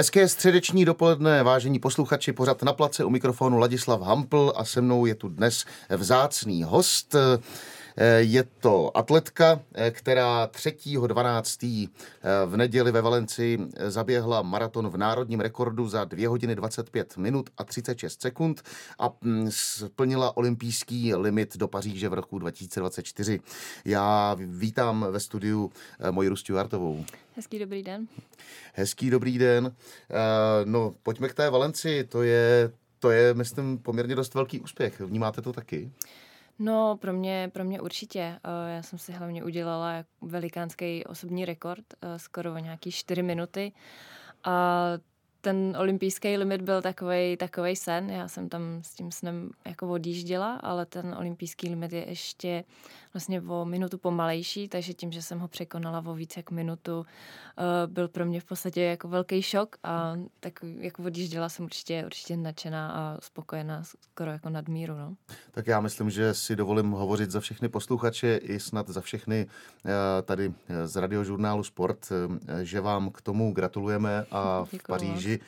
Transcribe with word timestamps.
Hezké 0.00 0.28
středeční 0.28 0.84
dopoledne, 0.84 1.42
vážení 1.42 1.78
posluchači, 1.78 2.32
pořad 2.32 2.62
na 2.62 2.72
place 2.72 3.04
u 3.04 3.10
mikrofonu 3.10 3.58
Ladislav 3.58 4.00
Hampl 4.00 4.52
a 4.56 4.64
se 4.64 4.80
mnou 4.80 5.06
je 5.06 5.14
tu 5.14 5.28
dnes 5.28 5.64
vzácný 5.96 6.62
host. 6.62 7.14
Eh, 7.96 8.20
je 8.20 8.44
to 8.60 8.96
atletka, 8.96 9.60
eh, 9.74 9.90
která 9.90 10.46
3.12. 10.46 11.90
Eh, 12.22 12.46
v 12.46 12.56
neděli 12.56 12.92
ve 12.92 13.02
Valenci 13.02 13.58
zaběhla 13.88 14.42
maraton 14.42 14.88
v 14.88 14.96
národním 14.96 15.40
rekordu 15.40 15.88
za 15.88 16.04
2 16.04 16.28
hodiny 16.28 16.54
25 16.54 17.16
minut 17.16 17.50
a 17.58 17.64
36 17.64 18.22
sekund 18.22 18.62
a 18.98 19.12
mm, 19.20 19.48
splnila 19.50 20.36
olympijský 20.36 21.14
limit 21.14 21.56
do 21.56 21.68
Paříže 21.68 22.08
v 22.08 22.14
roku 22.14 22.38
2024. 22.38 23.40
Já 23.84 24.36
vítám 24.38 25.06
ve 25.10 25.20
studiu 25.20 25.72
moji 26.10 26.36
Stuartovou. 26.36 27.04
Hezký 27.36 27.58
dobrý 27.58 27.82
den. 27.82 28.08
Hezký 28.74 29.10
dobrý 29.10 29.38
den. 29.38 29.74
No, 30.64 30.94
pojďme 31.02 31.28
k 31.28 31.34
té 31.34 31.50
Valenci. 31.50 32.04
To 32.04 32.22
je, 32.22 32.72
to 32.98 33.10
je, 33.10 33.34
myslím, 33.34 33.78
poměrně 33.78 34.14
dost 34.14 34.34
velký 34.34 34.60
úspěch. 34.60 35.00
Vnímáte 35.00 35.42
to 35.42 35.52
taky? 35.52 35.90
No, 36.62 36.96
pro 36.96 37.12
mě, 37.12 37.50
pro 37.52 37.64
mě 37.64 37.80
určitě. 37.80 38.20
Eh, 38.20 38.74
já 38.74 38.82
jsem 38.82 38.98
si 38.98 39.12
hlavně 39.12 39.44
udělala 39.44 40.04
velikánský 40.20 41.04
osobní 41.04 41.44
rekord, 41.44 41.84
eh, 42.02 42.18
skoro 42.18 42.58
nějaký 42.58 42.92
4 42.92 43.22
minuty. 43.22 43.72
A 44.44 44.84
ten 45.40 45.76
olympijský 45.78 46.36
limit 46.36 46.62
byl 46.62 46.82
takový 46.82 47.36
takovej 47.36 47.76
sen. 47.76 48.10
Já 48.10 48.28
jsem 48.28 48.48
tam 48.48 48.62
s 48.82 48.94
tím 48.94 49.12
snem 49.12 49.50
jako 49.66 49.88
odjížděla, 49.88 50.54
ale 50.54 50.86
ten 50.86 51.14
olympijský 51.18 51.68
limit 51.68 51.92
je 51.92 52.08
ještě 52.08 52.64
vlastně 53.14 53.42
o 53.42 53.64
minutu 53.64 53.98
pomalejší, 53.98 54.68
takže 54.68 54.94
tím, 54.94 55.12
že 55.12 55.22
jsem 55.22 55.38
ho 55.38 55.48
překonala 55.48 56.04
o 56.06 56.14
víc 56.14 56.36
jak 56.36 56.50
minutu, 56.50 57.06
eh, 57.58 57.62
byl 57.86 58.08
pro 58.08 58.26
mě 58.26 58.40
v 58.40 58.44
podstatě 58.44 58.82
jako 58.82 59.08
velký 59.08 59.42
šok 59.42 59.76
a 59.82 60.16
tak 60.40 60.52
jako 60.78 61.02
odjížděla 61.02 61.48
jsem 61.48 61.64
určitě, 61.64 62.02
určitě 62.06 62.36
nadšená 62.36 62.90
a 62.90 63.20
spokojená, 63.20 63.82
skoro 63.84 64.30
jako 64.30 64.48
nadmíru. 64.48 64.94
No. 64.96 65.14
Tak 65.50 65.66
já 65.66 65.80
myslím, 65.80 66.10
že 66.10 66.34
si 66.34 66.56
dovolím 66.56 66.90
hovořit 66.90 67.30
za 67.30 67.40
všechny 67.40 67.68
posluchače 67.68 68.36
i 68.36 68.60
snad 68.60 68.88
za 68.88 69.00
všechny 69.00 69.46
eh, 69.86 70.22
tady 70.22 70.54
z 70.84 70.96
radiožurnálu 70.96 71.64
Sport, 71.64 72.08
eh, 72.12 72.64
že 72.64 72.80
vám 72.80 73.10
k 73.10 73.22
tomu 73.22 73.52
gratulujeme 73.52 74.26
a 74.30 74.64
v 74.64 74.86
Paříži 74.88 75.40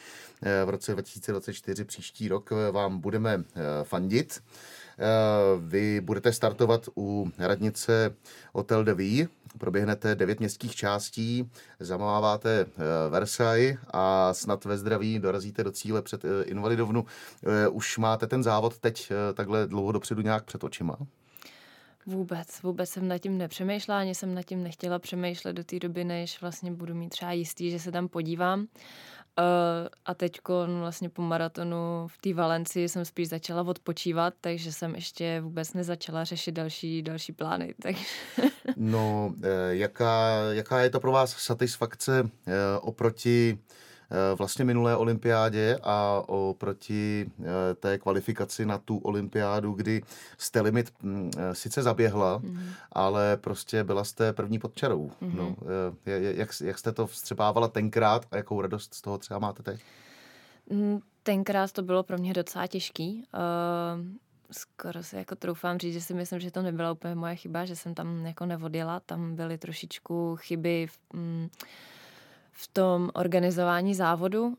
v 0.65 0.69
roce 0.69 0.93
2024 0.93 1.85
příští 1.85 2.29
rok 2.29 2.51
vám 2.73 2.99
budeme 2.99 3.45
fandit. 3.83 4.43
Eh, 5.03 5.07
vy 5.61 6.01
budete 6.01 6.33
startovat 6.33 6.89
u 6.97 7.31
radnice 7.39 8.15
Hotel 8.53 8.85
de 8.85 8.95
Vie, 8.95 9.29
proběhnete 9.59 10.15
devět 10.15 10.39
městských 10.39 10.75
částí, 10.75 11.51
zamáváte 11.81 12.61
eh, 12.61 12.67
Versailles 13.11 13.79
a 13.91 14.35
snad 14.35 14.65
ve 14.65 14.79
zdraví 14.79 15.19
dorazíte 15.19 15.65
do 15.65 15.73
cíle 15.73 16.03
před 16.03 16.25
eh, 16.25 16.45
Invalidovnu. 16.45 17.05
Už 17.71 17.99
máte 17.99 18.27
ten 18.27 18.43
závod 18.43 18.79
teď 18.79 19.13
takhle 19.35 19.67
dlouho 19.67 19.93
dopředu 19.93 20.23
nějak 20.23 20.45
před 20.45 20.65
očima? 20.65 20.97
Vůbec, 22.07 22.63
vůbec 22.63 22.91
jsem 22.91 23.09
nad 23.09 23.19
tím 23.19 23.39
nepřemýšlela, 23.39 24.01
ani 24.01 24.15
jsem 24.15 24.35
nad 24.35 24.43
tím 24.43 24.63
nechtěla 24.63 24.99
přemýšlet 24.99 25.53
do 25.53 25.65
té 25.65 25.79
doby, 25.79 26.05
než 26.05 26.41
vlastně 26.41 26.73
budu 26.73 26.95
mít 26.95 27.09
třeba 27.09 27.33
jistý, 27.33 27.71
že 27.71 27.79
se 27.79 27.93
tam 27.93 28.09
podívám. 28.09 28.67
Uh, 29.39 29.89
a 30.05 30.15
teď 30.15 30.41
vlastně 30.79 31.09
po 31.09 31.23
maratonu 31.23 32.07
v 32.07 32.19
té 32.19 32.35
Valenci 32.35 32.89
jsem 32.89 33.05
spíš 33.05 33.29
začala 33.29 33.63
odpočívat, 33.63 34.35
takže 34.41 34.73
jsem 34.73 34.95
ještě 34.95 35.41
vůbec 35.41 35.73
nezačala 35.73 36.25
řešit 36.25 36.53
další, 36.53 37.03
další 37.03 37.33
plány. 37.33 37.75
Tak... 37.83 37.97
no, 38.77 39.35
eh, 39.43 39.77
jaká, 39.77 40.31
jaká 40.51 40.81
je 40.81 40.91
to 40.91 41.01
pro 41.01 41.13
vás 41.13 41.37
satisfakce 41.37 42.31
eh, 42.47 42.53
oproti 42.81 43.59
vlastně 44.39 44.65
minulé 44.65 44.97
olympiádě 44.97 45.79
a 45.83 46.23
oproti 46.27 47.31
eh, 47.41 47.75
té 47.75 47.99
kvalifikaci 47.99 48.67
na 48.67 48.79
tu 48.79 48.99
olympiádu, 48.99 49.73
kdy 49.73 50.03
jste 50.39 50.61
limit 50.61 50.93
mm, 51.03 51.31
eh, 51.39 51.55
sice 51.55 51.83
zaběhla, 51.83 52.39
mm-hmm. 52.41 52.73
ale 52.93 53.37
prostě 53.37 53.85
byla 53.85 54.05
jste 54.05 54.33
první 54.33 54.59
pod 54.59 54.75
čarou. 54.75 55.11
Mm-hmm. 55.23 55.35
No, 55.35 55.57
jak, 56.07 56.49
jak 56.65 56.79
jste 56.79 56.93
to 56.93 57.07
vstřebávala 57.07 57.69
tenkrát 57.69 58.27
a 58.31 58.37
jakou 58.37 58.61
radost 58.61 58.95
z 58.95 59.03
toho 59.03 59.19
třeba 59.19 59.41
máte 59.41 59.63
teď? 59.63 59.81
Mm, 60.71 61.01
tenkrát 61.23 61.73
to 61.73 61.83
bylo 61.83 62.03
pro 62.03 62.19
mě 62.19 62.33
docela 62.33 62.67
těžký. 62.67 63.25
Uh 63.35 64.23
skoro 64.53 65.03
si 65.03 65.17
jako 65.17 65.37
troufám 65.37 65.79
říct, 65.79 65.95
že 65.95 66.01
si 66.01 66.15
myslím, 66.15 66.41
že 66.41 66.51
to 66.51 66.63
nebyla 66.63 66.93
úplně 66.93 67.15
moje 67.15 67.37
chyba, 67.37 67.65
že 67.65 67.77
jsem 67.77 67.95
tam 67.95 68.27
jako 68.27 68.47
nevodila, 68.47 69.01
tam 69.01 69.37
byly 69.37 69.59
trošičku 69.59 70.37
chyby 70.37 70.87
v, 70.87 70.99
mm, 71.15 71.49
v 72.53 72.69
tom 72.69 73.11
organizování 73.15 73.95
závodu. 73.95 74.57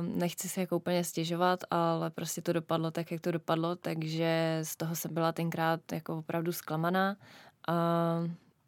Nechci 0.00 0.48
si 0.48 0.60
jako 0.60 0.76
úplně 0.76 1.04
stěžovat, 1.04 1.60
ale 1.70 2.10
prostě 2.10 2.42
to 2.42 2.52
dopadlo 2.52 2.90
tak, 2.90 3.12
jak 3.12 3.20
to 3.20 3.32
dopadlo, 3.32 3.76
takže 3.76 4.60
z 4.62 4.76
toho 4.76 4.96
jsem 4.96 5.14
byla 5.14 5.32
tenkrát 5.32 5.80
jako 5.92 6.18
opravdu 6.18 6.52
zklamaná. 6.52 7.16
A 7.68 7.74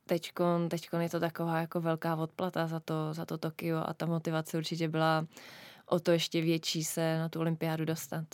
teďkon, 0.07 0.69
teďkon 0.69 1.01
je 1.01 1.11
to 1.11 1.21
taková 1.21 1.61
jako 1.61 1.81
velká 1.81 2.17
odplata 2.17 2.67
za 2.67 2.81
to, 2.81 3.15
za 3.15 3.25
to 3.25 3.39
Tokio 3.39 3.83
a 3.87 3.95
ta 3.95 4.07
motivace 4.07 4.59
určitě 4.59 4.89
byla 4.89 5.27
o 5.87 6.01
to 6.01 6.11
ještě 6.11 6.41
větší 6.41 6.85
se 6.85 7.19
na 7.19 7.29
tu 7.29 7.41
olympiádu 7.41 7.85
dostat. 7.85 8.25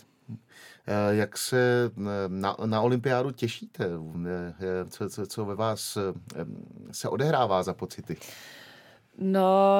Eh, 0.87 1.15
jak 1.15 1.37
se 1.37 1.91
eh, 1.97 2.01
na, 2.27 2.55
na 2.65 2.81
olympiádu 2.81 3.31
těšíte? 3.31 3.85
Eh, 4.25 4.89
co, 4.89 5.09
co, 5.09 5.27
co 5.27 5.45
ve 5.45 5.55
vás 5.55 5.97
se 6.91 7.09
odehrává 7.09 7.63
za 7.63 7.73
pocity? 7.73 8.17
No, 9.17 9.77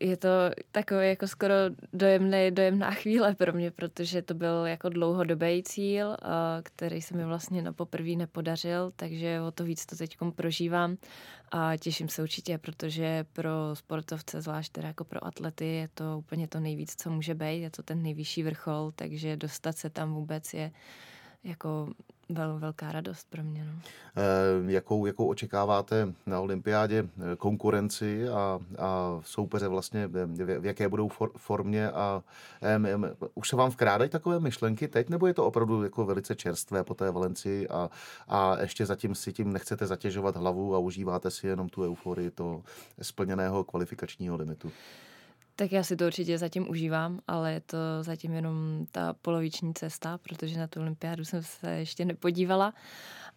je 0.00 0.16
to 0.16 0.28
takový 0.72 1.08
jako 1.08 1.26
skoro 1.26 1.54
dojemný, 1.92 2.50
dojemná 2.50 2.90
chvíle 2.90 3.34
pro 3.34 3.52
mě, 3.52 3.70
protože 3.70 4.22
to 4.22 4.34
byl 4.34 4.66
jako 4.66 4.88
dlouhodobý 4.88 5.62
cíl, 5.62 6.16
který 6.62 7.02
se 7.02 7.16
mi 7.16 7.24
vlastně 7.24 7.62
na 7.62 7.72
poprvé 7.72 8.10
nepodařil, 8.10 8.92
takže 8.96 9.40
o 9.40 9.50
to 9.50 9.64
víc 9.64 9.86
to 9.86 9.96
teď 9.96 10.16
prožívám 10.36 10.96
a 11.50 11.76
těším 11.76 12.08
se 12.08 12.22
určitě, 12.22 12.58
protože 12.58 13.24
pro 13.32 13.50
sportovce, 13.74 14.40
zvlášť 14.40 14.72
teda 14.72 14.88
jako 14.88 15.04
pro 15.04 15.26
atlety, 15.26 15.66
je 15.66 15.88
to 15.94 16.18
úplně 16.18 16.48
to 16.48 16.60
nejvíc, 16.60 16.94
co 16.96 17.10
může 17.10 17.34
být, 17.34 17.60
je 17.60 17.70
to 17.70 17.82
ten 17.82 18.02
nejvyšší 18.02 18.42
vrchol, 18.42 18.92
takže 18.96 19.36
dostat 19.36 19.78
se 19.78 19.90
tam 19.90 20.14
vůbec 20.14 20.54
je 20.54 20.70
jako 21.44 21.88
vel, 22.28 22.58
velká 22.58 22.92
radost 22.92 23.30
pro 23.30 23.42
mě. 23.42 23.64
No. 23.64 23.72
E, 24.16 24.72
jakou, 24.72 25.06
jakou 25.06 25.26
očekáváte 25.26 26.12
na 26.26 26.40
olympiádě 26.40 27.04
eh, 27.04 27.36
konkurenci 27.36 28.28
a, 28.28 28.60
a 28.78 29.20
soupeře 29.24 29.68
vlastně, 29.68 30.06
v, 30.06 30.26
v 30.60 30.66
jaké 30.66 30.88
budou 30.88 31.08
for, 31.08 31.30
formě 31.36 31.90
a 31.90 32.22
e, 32.62 32.80
už 33.34 33.48
se 33.48 33.56
vám 33.56 33.70
vkrádají 33.70 34.10
takové 34.10 34.40
myšlenky 34.40 34.88
teď, 34.88 35.08
nebo 35.08 35.26
je 35.26 35.34
to 35.34 35.46
opravdu 35.46 35.82
jako 35.82 36.04
velice 36.06 36.34
čerstvé 36.34 36.84
po 36.84 36.94
té 36.94 37.10
Valenci 37.10 37.68
a, 37.68 37.90
a 38.28 38.60
ještě 38.60 38.86
zatím 38.86 39.14
si 39.14 39.32
tím 39.32 39.52
nechcete 39.52 39.86
zatěžovat 39.86 40.36
hlavu 40.36 40.74
a 40.74 40.78
užíváte 40.78 41.30
si 41.30 41.46
jenom 41.46 41.68
tu 41.68 41.84
euforii 41.84 42.30
toho 42.30 42.62
splněného 43.02 43.64
kvalifikačního 43.64 44.36
limitu? 44.36 44.72
Tak 45.56 45.72
já 45.72 45.82
si 45.82 45.96
to 45.96 46.06
určitě 46.06 46.38
zatím 46.38 46.70
užívám, 46.70 47.20
ale 47.26 47.52
je 47.52 47.60
to 47.60 47.78
zatím 48.00 48.32
jenom 48.32 48.86
ta 48.92 49.12
poloviční 49.22 49.74
cesta, 49.74 50.18
protože 50.18 50.58
na 50.58 50.66
tu 50.66 50.80
olympiádu 50.80 51.24
jsem 51.24 51.42
se 51.42 51.70
ještě 51.70 52.04
nepodívala. 52.04 52.74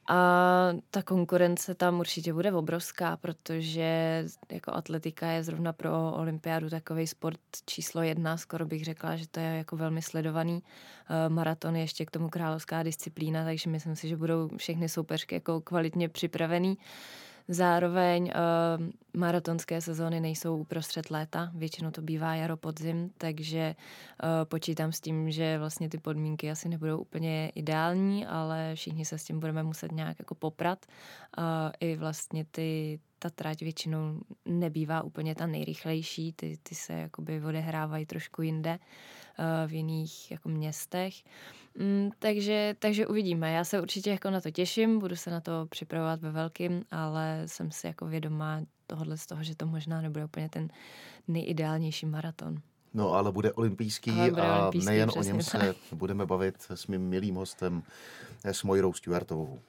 A 0.10 0.70
ta 0.92 1.02
konkurence 1.04 1.76
tam 1.76 2.00
určitě 2.00 2.34
bude 2.34 2.54
obrovská, 2.54 3.18
protože 3.18 4.24
jako 4.52 4.74
atletika 4.74 5.28
je 5.28 5.44
zrovna 5.44 5.74
pro 5.74 6.12
olympiádu 6.12 6.70
takový 6.70 7.08
sport 7.08 7.40
číslo 7.66 8.02
jedna, 8.02 8.38
skoro 8.38 8.66
bych 8.66 8.86
řekla, 8.86 9.16
že 9.16 9.28
to 9.28 9.40
je 9.40 9.46
jako 9.46 9.78
velmi 9.78 10.02
sledovaný. 10.02 10.64
Eh, 11.10 11.30
maraton 11.30 11.76
je 11.76 11.82
ještě 11.82 12.06
k 12.06 12.12
tomu 12.12 12.30
královská 12.30 12.84
disciplína, 12.84 13.44
takže 13.44 13.70
myslím 13.70 13.96
si, 13.96 14.08
že 14.08 14.18
budou 14.18 14.50
všechny 14.58 14.90
soupeřky 14.90 15.36
jako 15.36 15.62
kvalitně 15.62 16.10
připravený. 16.10 16.78
Zároveň 17.48 18.24
uh, 18.24 18.86
maratonské 19.14 19.82
sezóny 19.82 20.20
nejsou 20.20 20.58
uprostřed 20.58 21.10
léta, 21.10 21.52
většinou 21.56 21.92
to 21.92 22.02
bývá 22.02 22.36
jaro, 22.36 22.58
podzim, 22.58 23.12
takže 23.18 23.76
uh, 24.24 24.30
počítám 24.44 24.92
s 24.92 25.02
tím, 25.02 25.32
že 25.32 25.60
vlastně 25.60 25.90
ty 25.90 25.98
podmínky 25.98 26.52
asi 26.52 26.70
nebudou 26.70 26.98
úplně 26.98 27.52
ideální, 27.56 28.26
ale 28.26 28.76
všichni 28.76 29.06
se 29.06 29.18
s 29.18 29.24
tím 29.24 29.40
budeme 29.40 29.64
muset 29.64 29.92
nějak 29.92 30.20
jako 30.20 30.36
poprat. 30.36 30.86
Uh, 31.38 31.44
I 31.80 31.96
vlastně 31.96 32.46
ty, 32.52 33.00
ta 33.20 33.30
trať 33.30 33.62
většinou 33.62 34.20
nebývá 34.46 35.02
úplně 35.02 35.36
ta 35.36 35.48
nejrychlejší, 35.48 36.34
ty, 36.34 36.58
ty 36.64 36.76
se 36.76 36.94
jakoby 36.94 37.44
odehrávají 37.44 38.06
trošku 38.06 38.42
jinde 38.42 38.80
v 39.68 39.74
jiných 39.74 40.32
jako 40.32 40.50
městech. 40.50 41.14
Mm, 41.80 42.10
takže, 42.20 42.76
takže 42.80 43.08
uvidíme. 43.08 43.52
Já 43.52 43.64
se 43.64 43.82
určitě 43.82 44.10
jako 44.10 44.30
na 44.30 44.42
to 44.42 44.52
těším, 44.52 45.00
budu 45.00 45.16
se 45.16 45.32
na 45.32 45.42
to 45.42 45.66
připravovat 45.70 46.22
ve 46.22 46.32
velkým, 46.32 46.84
ale 46.92 47.44
jsem 47.46 47.72
si 47.72 47.88
jako 47.88 48.06
vědomá 48.06 48.62
tohohle 48.88 49.18
z 49.18 49.26
toho, 49.26 49.44
že 49.44 49.56
to 49.56 49.66
možná 49.66 50.02
nebude 50.02 50.26
úplně 50.26 50.50
ten 50.50 50.70
nejideálnější 51.28 52.06
maraton. 52.06 52.58
No, 52.94 53.14
ale 53.14 53.32
bude 53.32 53.54
olympijský 53.54 54.12
ale 54.12 54.30
bude 54.30 54.42
a 54.42 54.60
olympijský, 54.60 54.90
nejen 54.90 55.12
o 55.18 55.24
něm 55.24 55.42
se 55.42 55.76
budeme 55.92 56.26
bavit 56.26 56.56
s 56.70 56.88
mým 56.88 57.02
milým 57.02 57.36
hostem, 57.36 57.84
s 58.44 58.64
Mojrou 58.64 58.94
Stuartovou. 58.94 59.60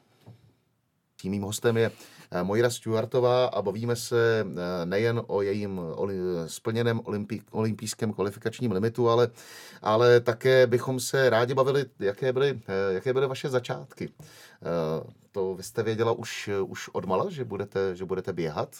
Mým 1.24 1.42
hostem 1.42 1.76
je 1.76 1.90
eh, 2.30 2.42
Mojra 2.42 2.70
Stewartová 2.70 3.46
a 3.46 3.62
bavíme 3.62 3.96
se 3.96 4.46
eh, 4.46 4.86
nejen 4.86 5.22
o 5.26 5.42
jejím 5.42 5.80
splněném 6.46 7.00
olympijském 7.50 8.12
kvalifikačním 8.12 8.72
limitu, 8.72 9.08
ale, 9.08 9.28
ale 9.82 10.20
také 10.20 10.66
bychom 10.66 11.00
se 11.00 11.30
rádi 11.30 11.54
bavili, 11.54 11.84
jaké 11.98 12.32
byly, 12.32 12.60
eh, 12.68 12.94
jaké 12.94 13.12
byly 13.12 13.26
vaše 13.26 13.48
začátky. 13.48 14.10
To 15.32 15.54
vy 15.54 15.62
jste 15.62 15.82
věděla 15.82 16.12
už, 16.12 16.50
už 16.66 16.88
odmala, 16.88 17.30
že 17.30 17.44
budete, 17.44 17.96
že 17.96 18.04
budete 18.04 18.32
běhat? 18.32 18.76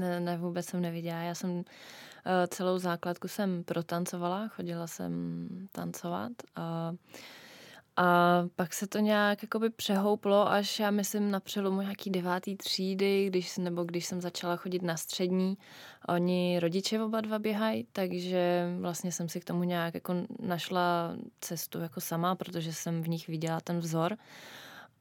Ne, 0.00 0.20
ne, 0.20 0.36
vůbec 0.36 0.66
jsem 0.66 0.80
neviděla. 0.80 1.18
Já 1.18 1.34
jsem 1.34 1.64
celou 2.48 2.78
základku 2.78 3.28
jsem 3.28 3.64
protancovala, 3.64 4.48
chodila 4.48 4.86
jsem 4.86 5.48
tancovat 5.72 6.32
a 6.56 6.92
a 7.96 8.42
pak 8.56 8.74
se 8.74 8.86
to 8.86 8.98
nějak 8.98 9.42
jakoby 9.42 9.70
přehouplo, 9.70 10.48
až 10.48 10.80
já 10.80 10.90
myslím 10.90 11.30
na 11.30 11.40
přelomu 11.40 11.80
nějaký 11.80 12.10
devátý 12.10 12.56
třídy, 12.56 13.26
když, 13.26 13.58
nebo 13.58 13.84
když 13.84 14.06
jsem 14.06 14.20
začala 14.20 14.56
chodit 14.56 14.82
na 14.82 14.96
střední. 14.96 15.58
Oni 16.08 16.58
rodiče 16.60 17.02
oba 17.02 17.20
dva 17.20 17.38
běhají, 17.38 17.86
takže 17.92 18.66
vlastně 18.80 19.12
jsem 19.12 19.28
si 19.28 19.40
k 19.40 19.44
tomu 19.44 19.62
nějak 19.62 19.94
jako 19.94 20.14
našla 20.40 21.16
cestu 21.40 21.80
jako 21.80 22.00
sama, 22.00 22.34
protože 22.34 22.72
jsem 22.72 23.02
v 23.02 23.08
nich 23.08 23.28
viděla 23.28 23.60
ten 23.60 23.78
vzor. 23.78 24.16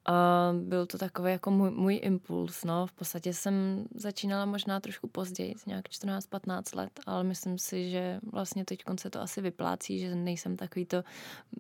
A 0.06 0.52
byl 0.62 0.86
to 0.86 0.98
takový 0.98 1.32
jako 1.32 1.52
můj, 1.52 1.72
můj 1.72 2.00
impuls, 2.04 2.64
no. 2.64 2.88
V 2.88 2.92
podstatě 2.92 3.34
jsem 3.34 3.86
začínala 3.96 4.46
možná 4.46 4.80
trošku 4.80 5.08
později, 5.08 5.56
nějak 5.68 5.86
14-15 5.86 6.78
let, 6.78 7.00
ale 7.06 7.24
myslím 7.24 7.58
si, 7.58 7.90
že 7.90 8.20
vlastně 8.32 8.66
teď 8.66 8.84
se 9.00 9.10
to 9.10 9.22
asi 9.22 9.42
vyplácí, 9.42 10.00
že 10.00 10.16
nejsem 10.16 10.58
takový 10.58 10.86
to, 10.86 11.04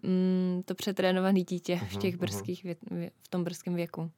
mm, 0.03 0.61
to 0.65 0.75
přetrénovaný 0.75 1.43
dítě 1.43 1.77
v 1.77 1.91
mhm, 1.91 2.01
těch 2.01 2.13
mhm. 2.13 2.19
brzkých, 2.19 2.63
vě, 2.63 2.75
v 3.23 3.27
tom 3.27 3.43
brzkém 3.43 3.75
věku. 3.75 4.11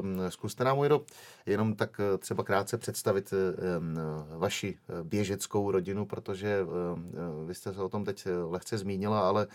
Um, 0.00 0.20
zkuste 0.28 0.64
nám, 0.64 0.76
Mojro, 0.76 1.00
jenom 1.46 1.74
tak 1.74 2.00
eh, 2.00 2.18
třeba 2.18 2.44
krátce 2.44 2.78
představit 2.78 3.34
um, 3.78 3.96
vaši 4.38 4.78
eh, 4.88 5.04
běžeckou 5.04 5.70
rodinu, 5.70 6.06
protože 6.06 6.62
um, 6.62 7.12
vy 7.46 7.54
jste 7.54 7.74
se 7.74 7.82
o 7.82 7.88
tom 7.88 8.04
teď 8.04 8.26
lehce 8.44 8.78
zmínila, 8.78 9.28
ale, 9.28 9.46
uh, 9.46 9.52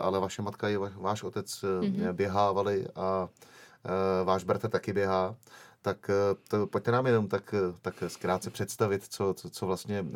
ale 0.00 0.20
vaše 0.20 0.42
matka 0.42 0.68
i 0.68 0.76
váš 0.76 1.22
otec 1.22 1.62
mm-hmm. 1.62 2.12
běhávali 2.12 2.86
a 2.98 3.28
uh, 3.28 4.26
váš 4.26 4.44
bratr 4.44 4.68
taky 4.68 4.92
běhá. 4.92 5.34
Tak 5.82 6.10
to, 6.48 6.66
pojďte 6.66 6.90
nám 6.90 7.06
jenom 7.06 7.28
tak, 7.28 7.54
tak 7.82 7.94
zkrátce 8.08 8.50
představit, 8.50 9.04
co, 9.08 9.34
co, 9.34 9.50
co 9.50 9.66
vlastně, 9.66 10.06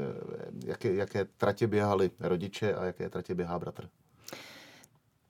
jaké, 0.64 0.94
jaké 0.94 1.25
tratě 1.25 1.67
běhali 1.67 2.11
rodiče 2.20 2.75
a 2.75 2.84
jaké 2.84 3.11
tratě 3.11 3.34
běhá 3.34 3.58
bratr. 3.58 3.88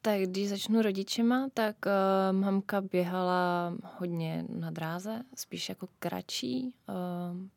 Tak 0.04 0.20
když 0.20 0.48
začnu 0.48 0.82
rodičema, 0.82 1.48
tak 1.54 1.76
uh, 1.86 2.38
mamka 2.38 2.80
běhala 2.80 3.72
hodně 3.98 4.44
na 4.48 4.70
dráze, 4.70 5.22
spíš 5.34 5.68
jako 5.68 5.88
kratší, 5.98 6.74
uh, 6.88 6.94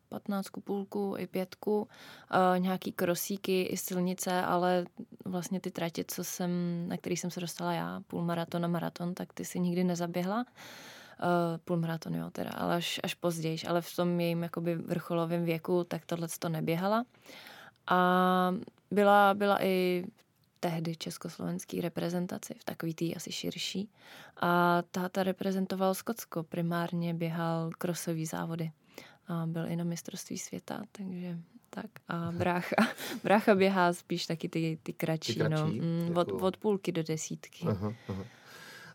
15 0.08 0.46
půlku 0.64 1.14
i 1.18 1.26
pětku, 1.26 1.80
uh, 1.80 2.58
nějaký 2.58 2.92
krosíky 2.92 3.62
i 3.62 3.76
silnice, 3.76 4.42
ale 4.42 4.84
vlastně 5.24 5.60
ty 5.60 5.70
tratě, 5.70 6.04
co 6.08 6.24
jsem, 6.24 6.50
na 6.88 6.96
který 6.96 7.16
jsem 7.16 7.30
se 7.30 7.40
dostala 7.40 7.72
já, 7.72 8.00
půlmaraton 8.06 8.64
a 8.64 8.68
maraton, 8.68 9.14
tak 9.14 9.32
ty 9.32 9.44
si 9.44 9.60
nikdy 9.60 9.84
nezaběhla. 9.84 10.44
Uh, 11.22 11.58
půlmaraton, 11.64 12.14
jo, 12.14 12.30
teda, 12.30 12.50
ale 12.50 12.74
až, 12.74 13.00
až 13.02 13.14
později, 13.14 13.58
ale 13.68 13.82
v 13.82 13.96
tom 13.96 14.20
jejím 14.20 14.42
jakoby 14.42 14.74
vrcholovém 14.74 15.44
věku, 15.44 15.84
tak 15.84 16.06
tohle 16.06 16.28
to 16.38 16.48
neběhala. 16.48 17.04
A 17.86 18.54
byla, 18.90 19.34
byla 19.34 19.64
i 19.64 20.04
tehdy 20.60 20.96
československý 20.96 21.80
reprezentaci, 21.80 22.54
v 22.60 22.64
takový 22.64 22.94
tý 22.94 23.16
asi 23.16 23.32
širší. 23.32 23.90
A 24.40 24.82
táta 24.90 25.22
reprezentoval 25.22 25.94
Skotsko, 25.94 26.42
primárně 26.42 27.14
běhal 27.14 27.70
krosový 27.78 28.26
závody. 28.26 28.70
A 29.28 29.46
byl 29.46 29.66
i 29.68 29.76
na 29.76 29.84
mistrovství 29.84 30.38
světa, 30.38 30.82
takže 30.92 31.38
tak. 31.70 31.90
A 32.08 32.32
brácha, 32.38 32.76
brácha 33.24 33.54
běhá 33.54 33.92
spíš 33.92 34.26
taky 34.26 34.48
ty, 34.48 34.78
ty 34.82 34.92
kratší, 34.92 35.34
ty 35.34 35.38
kratší 35.38 35.80
no, 35.80 35.86
mm, 35.86 36.06
jako... 36.08 36.20
od, 36.20 36.42
od 36.42 36.56
půlky 36.56 36.92
do 36.92 37.02
desítky. 37.02 37.66
Aha, 37.68 37.92
aha. 38.08 38.24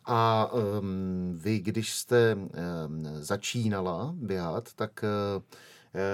A 0.05 0.51
um, 0.53 1.37
vy, 1.37 1.59
když 1.59 1.93
jste 1.93 2.35
um, 2.35 2.49
začínala 3.19 4.13
běhat, 4.17 4.73
tak 4.73 5.05
uh, 5.37 5.43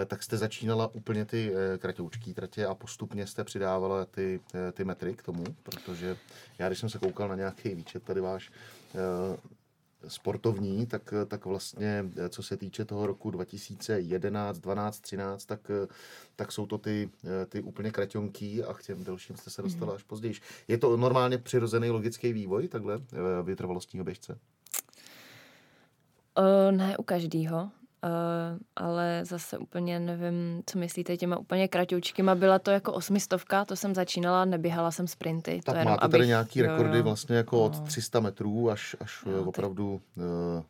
tak 0.06 0.24
jste 0.24 0.38
začínala 0.38 0.96
úplně 0.96 1.26
ty 1.26 1.52
eh, 1.54 1.78
kratoučký 1.78 2.34
tratě 2.34 2.66
a 2.66 2.76
postupně 2.76 3.28
jste 3.28 3.44
přidávala 3.44 4.06
ty, 4.06 4.40
eh, 4.56 4.72
ty 4.72 4.84
metry 4.84 5.14
k 5.14 5.24
tomu, 5.24 5.44
protože 5.64 6.18
já, 6.60 6.68
když 6.68 6.80
jsem 6.80 6.90
se 6.90 7.00
koukal 7.00 7.28
na 7.28 7.36
nějaký 7.36 7.76
výčet 7.76 8.04
tady 8.04 8.22
váš 8.22 8.52
sportovní, 10.08 10.86
tak, 10.86 11.14
tak 11.28 11.46
vlastně, 11.46 12.06
co 12.30 12.44
se 12.44 12.58
týče 12.58 12.86
toho 12.86 13.08
roku 13.08 13.32
2011, 13.32 14.60
12, 14.60 15.00
13, 15.00 15.46
tak, 15.46 15.72
tak 16.36 16.52
jsou 16.52 16.66
to 16.66 16.78
ty, 16.78 17.10
ty 17.50 17.62
úplně 17.62 17.92
kraťonký 17.92 18.64
a 18.64 18.74
k 18.74 18.84
těm 18.84 19.04
delším 19.04 19.36
jste 19.36 19.50
se 19.50 19.62
dostala 19.62 19.94
až 19.94 20.04
později. 20.04 20.36
Je 20.68 20.78
to 20.78 20.98
normálně 20.98 21.38
přirozený 21.38 21.90
logický 21.90 22.34
vývoj 22.34 22.68
takhle 22.68 23.00
vytrvalostního 23.44 24.06
běžce? 24.06 24.40
Uh, 26.38 26.78
ne 26.78 26.98
u 26.98 27.04
každého. 27.04 27.72
Uh, 28.04 28.60
ale 28.76 29.22
zase 29.26 29.58
úplně 29.58 30.00
nevím, 30.00 30.64
co 30.66 30.80
myslíte 30.80 31.18
těma 31.18 31.38
úplně 31.38 31.68
kratoučkýma. 31.68 32.36
Byla 32.36 32.60
to 32.60 32.72
jako 32.72 32.94
osmistovka, 32.94 33.66
to 33.66 33.76
jsem 33.76 33.96
začínala, 33.96 34.46
neběhala 34.46 34.92
jsem 34.92 35.08
sprinty. 35.08 35.62
Tak 35.66 35.76
to 35.76 35.80
jenom, 35.80 35.92
máte 35.94 36.06
abych, 36.06 36.12
tady 36.12 36.28
nějaký 36.28 36.62
rekordy 36.62 36.98
jo, 36.98 36.98
jo. 36.98 37.04
vlastně 37.04 37.36
jako 37.36 37.56
no. 37.56 37.64
od 37.64 37.84
300 37.84 38.20
metrů 38.20 38.72
až, 38.72 38.96
až 39.00 39.24
jo, 39.26 39.44
opravdu... 39.46 40.02
Uh, 40.16 40.64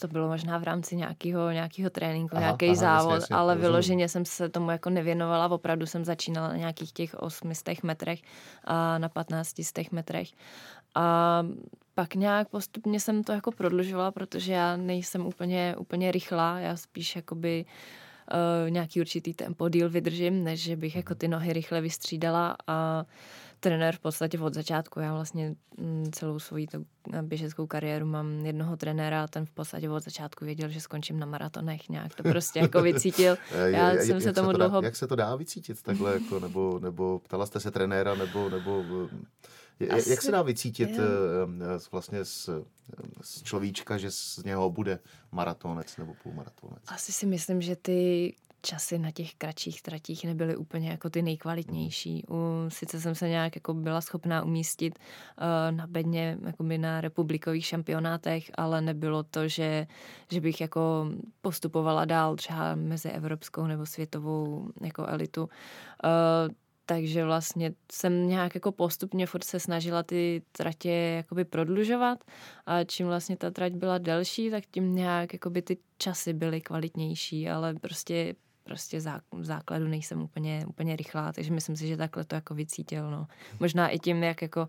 to 0.00 0.08
bylo 0.08 0.28
možná 0.28 0.58
v 0.58 0.62
rámci 0.62 0.96
nějakého, 0.96 1.50
nějakého 1.50 1.90
tréninku, 1.90 2.38
nějaký 2.38 2.76
závod, 2.76 3.10
jasně, 3.10 3.22
jasně, 3.22 3.36
ale 3.36 3.54
rozumím. 3.54 3.70
vyloženě 3.70 4.08
jsem 4.08 4.24
se 4.24 4.48
tomu 4.48 4.70
jako 4.70 4.90
nevěnovala, 4.90 5.48
opravdu 5.48 5.86
jsem 5.86 6.04
začínala 6.04 6.48
na 6.48 6.56
nějakých 6.56 6.92
těch 6.92 7.14
800 7.14 7.82
metrech 7.82 8.20
a 8.64 8.98
na 8.98 9.08
1500 9.08 9.92
metrech. 9.92 10.28
A 10.94 11.46
pak 11.94 12.14
nějak 12.14 12.48
postupně 12.48 13.00
jsem 13.00 13.24
to 13.24 13.32
jako 13.32 13.52
prodlužovala, 13.52 14.10
protože 14.10 14.52
já 14.52 14.76
nejsem 14.76 15.26
úplně, 15.26 15.74
úplně 15.78 16.12
rychlá, 16.12 16.58
já 16.58 16.76
spíš 16.76 17.16
jakoby 17.16 17.64
uh, 18.64 18.70
nějaký 18.70 19.00
určitý 19.00 19.34
tempo 19.34 19.68
díl 19.68 19.90
vydržím, 19.90 20.44
než 20.44 20.62
že 20.62 20.76
bych 20.76 20.96
jako 20.96 21.14
ty 21.14 21.28
nohy 21.28 21.52
rychle 21.52 21.80
vystřídala. 21.80 22.56
A 22.66 23.04
trenér 23.62 23.96
v 23.96 23.98
podstatě 23.98 24.38
od 24.38 24.54
začátku. 24.54 25.00
Já 25.00 25.14
vlastně 25.14 25.54
mm, 25.78 26.10
celou 26.12 26.38
svoji 26.38 26.66
běžeckou 27.22 27.66
kariéru 27.66 28.06
mám 28.06 28.46
jednoho 28.46 28.76
trenéra 28.76 29.24
a 29.24 29.26
ten 29.26 29.46
v 29.46 29.50
podstatě 29.50 29.90
od 29.90 30.04
začátku 30.04 30.44
věděl, 30.44 30.68
že 30.68 30.80
skončím 30.80 31.18
na 31.18 31.26
maratonech 31.26 31.88
nějak. 31.88 32.14
To 32.14 32.22
prostě 32.22 32.58
jako 32.58 32.82
vycítil. 32.82 33.36
Já 33.66 33.90
jsem 33.90 34.10
jak, 34.10 34.22
se 34.22 34.32
tomu 34.32 34.48
se 34.48 34.52
to 34.52 34.58
dlouho... 34.58 34.80
Dá, 34.80 34.86
jak 34.86 34.96
se 34.96 35.06
to 35.06 35.16
dá 35.16 35.36
vycítit 35.36 35.82
takhle, 35.82 36.12
jako, 36.14 36.40
nebo, 36.40 36.78
nebo 36.78 37.18
ptala 37.18 37.46
jste 37.46 37.60
se 37.60 37.70
trenéra, 37.70 38.14
nebo, 38.14 38.48
nebo 38.48 38.84
asi, 39.90 40.10
Jak 40.10 40.22
se 40.22 40.32
dá 40.32 40.42
vycítit 40.42 40.90
jo. 40.90 41.02
Eh, 41.76 41.78
vlastně 41.92 42.24
z, 42.24 42.50
z 43.20 43.42
človíčka, 43.42 43.98
že 43.98 44.10
z 44.10 44.38
něho 44.44 44.70
bude 44.70 44.98
maratonec 45.32 45.96
nebo 45.96 46.14
půlmaratonec? 46.22 46.82
Asi 46.86 47.12
si 47.12 47.26
myslím, 47.26 47.62
že 47.62 47.76
ty 47.76 48.34
časy 48.62 48.98
na 48.98 49.10
těch 49.10 49.34
kratších 49.34 49.82
tratích 49.82 50.24
nebyly 50.24 50.56
úplně 50.56 50.88
jako 50.88 51.10
ty 51.10 51.22
nejkvalitnější. 51.22 52.24
U, 52.30 52.36
sice 52.68 53.00
jsem 53.00 53.14
se 53.14 53.28
nějak 53.28 53.56
jako 53.56 53.74
byla 53.74 54.00
schopná 54.00 54.44
umístit 54.44 54.98
uh, 54.98 55.76
na 55.76 55.86
bedně 55.86 56.38
by 56.62 56.78
na 56.78 57.00
republikových 57.00 57.66
šampionátech, 57.66 58.50
ale 58.54 58.80
nebylo 58.80 59.22
to, 59.22 59.48
že, 59.48 59.86
že 60.32 60.40
bych 60.40 60.60
jako 60.60 61.06
postupovala 61.40 62.04
dál 62.04 62.36
třeba 62.36 62.74
mezi 62.74 63.08
evropskou 63.08 63.66
nebo 63.66 63.86
světovou 63.86 64.70
jako 64.80 65.06
elitu. 65.06 65.42
Uh, 65.42 65.50
takže 66.86 67.24
vlastně 67.24 67.74
jsem 67.92 68.28
nějak 68.28 68.54
jako 68.54 68.72
postupně 68.72 69.26
furt 69.26 69.44
se 69.44 69.60
snažila 69.60 70.02
ty 70.02 70.42
tratě 70.52 70.90
jakoby 70.90 71.44
prodlužovat 71.44 72.24
a 72.66 72.84
čím 72.84 73.06
vlastně 73.06 73.36
ta 73.36 73.50
trať 73.50 73.72
byla 73.72 73.98
delší, 73.98 74.50
tak 74.50 74.64
tím 74.70 74.94
nějak 74.94 75.32
jakoby 75.32 75.62
ty 75.62 75.78
časy 75.98 76.32
byly 76.32 76.60
kvalitnější, 76.60 77.48
ale 77.48 77.74
prostě 77.74 78.34
prostě 78.62 79.00
v 79.32 79.44
základu 79.44 79.88
nejsem 79.88 80.22
úplně, 80.22 80.64
úplně 80.66 80.96
rychlá, 80.96 81.32
takže 81.32 81.52
myslím 81.52 81.76
si, 81.76 81.86
že 81.86 81.96
takhle 81.96 82.24
to 82.24 82.34
jako 82.34 82.54
vycítil, 82.54 83.10
no. 83.10 83.26
Možná 83.60 83.88
i 83.88 83.98
tím, 83.98 84.22
jak 84.22 84.42
jako 84.42 84.60
uh, 84.60 84.68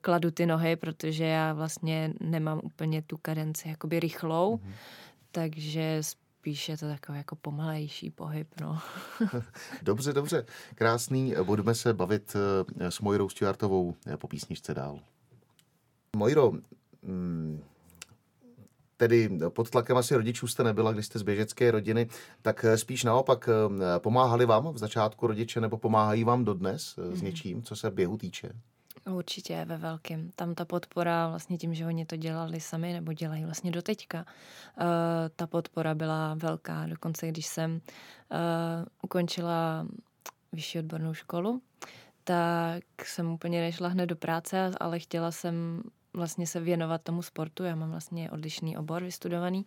kladu 0.00 0.30
ty 0.30 0.46
nohy, 0.46 0.76
protože 0.76 1.24
já 1.24 1.52
vlastně 1.52 2.12
nemám 2.20 2.60
úplně 2.64 3.02
tu 3.02 3.16
kadenci 3.16 3.68
jakoby 3.68 4.00
rychlou, 4.00 4.56
mm-hmm. 4.56 4.72
takže 5.32 6.02
spíš 6.40 6.68
je 6.68 6.76
to 6.78 6.88
takový 6.88 7.18
jako 7.18 7.36
pomalejší 7.36 8.10
pohyb, 8.10 8.48
no. 8.60 8.78
dobře, 9.82 10.12
dobře. 10.12 10.46
Krásný. 10.74 11.34
Budeme 11.42 11.74
se 11.74 11.94
bavit 11.94 12.36
eh, 12.80 12.90
s 12.90 13.00
Mojrou 13.00 13.28
Stuartovou 13.28 13.94
eh, 14.06 14.16
po 14.16 14.28
písničce 14.28 14.74
dál. 14.74 14.98
Mojro, 16.16 16.52
mm, 17.02 17.62
tedy 19.00 19.30
pod 19.48 19.70
tlakem 19.70 19.96
asi 19.96 20.14
rodičů 20.14 20.46
jste 20.46 20.64
nebyla, 20.64 20.92
když 20.92 21.06
jste 21.06 21.18
z 21.18 21.22
běžecké 21.22 21.70
rodiny, 21.70 22.08
tak 22.42 22.64
eh, 22.64 22.78
spíš 22.78 23.04
naopak 23.04 23.48
pomáhali 23.98 24.46
vám 24.46 24.72
v 24.72 24.78
začátku 24.78 25.26
rodiče 25.26 25.60
nebo 25.60 25.76
pomáhají 25.76 26.24
vám 26.24 26.44
dodnes 26.44 26.82
s 26.82 27.16
mhm. 27.16 27.24
něčím, 27.24 27.62
co 27.62 27.76
se 27.76 27.90
běhu 27.90 28.16
týče? 28.16 28.52
Určitě 29.10 29.64
ve 29.64 29.76
velkém. 29.76 30.30
Tam 30.36 30.54
ta 30.54 30.64
podpora 30.64 31.28
vlastně 31.28 31.58
tím, 31.58 31.74
že 31.74 31.86
oni 31.86 32.06
to 32.06 32.16
dělali 32.16 32.60
sami 32.60 32.92
nebo 32.92 33.12
dělají 33.12 33.44
vlastně 33.44 33.70
do 33.70 33.82
teďka, 33.82 34.18
uh, 34.18 34.84
ta 35.36 35.46
podpora 35.46 35.94
byla 35.94 36.34
velká. 36.34 36.86
Dokonce 36.86 37.28
když 37.28 37.46
jsem 37.46 37.72
uh, 37.72 38.38
ukončila 39.02 39.86
vyšší 40.52 40.78
odbornou 40.78 41.14
školu, 41.14 41.62
tak 42.24 42.84
jsem 43.04 43.32
úplně 43.32 43.60
nešla 43.60 43.88
hned 43.88 44.06
do 44.06 44.16
práce, 44.16 44.70
ale 44.80 44.98
chtěla 44.98 45.30
jsem 45.30 45.82
vlastně 46.14 46.46
se 46.46 46.60
věnovat 46.60 47.02
tomu 47.02 47.22
sportu. 47.22 47.64
Já 47.64 47.74
mám 47.74 47.90
vlastně 47.90 48.30
odlišný 48.30 48.76
obor 48.76 49.04
vystudovaný 49.04 49.66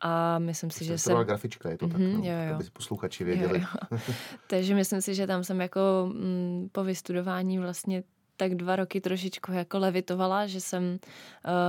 a 0.00 0.38
myslím 0.38 0.70
si, 0.70 0.84
že 0.84 0.98
jsem... 0.98 1.16
Grafička, 1.16 1.70
je 1.70 1.78
to 1.78 1.86
mm-hmm, 1.86 2.12
tak, 2.12 2.22
no, 2.24 2.30
jo, 2.30 2.48
jo. 2.48 2.54
aby 2.54 2.64
posluchači 2.72 3.24
věděli. 3.24 3.60
Jo, 3.60 3.66
jo. 3.90 3.98
Takže 4.46 4.74
myslím 4.74 5.00
si, 5.02 5.14
že 5.14 5.26
tam 5.26 5.44
jsem 5.44 5.60
jako 5.60 5.80
mm, 6.14 6.68
po 6.72 6.84
vystudování 6.84 7.58
vlastně 7.58 8.02
tak 8.40 8.54
dva 8.54 8.76
roky 8.76 9.00
trošičku 9.00 9.52
jako 9.52 9.78
levitovala, 9.78 10.46
že 10.46 10.60
jsem 10.60 10.82
uh, 10.84 10.98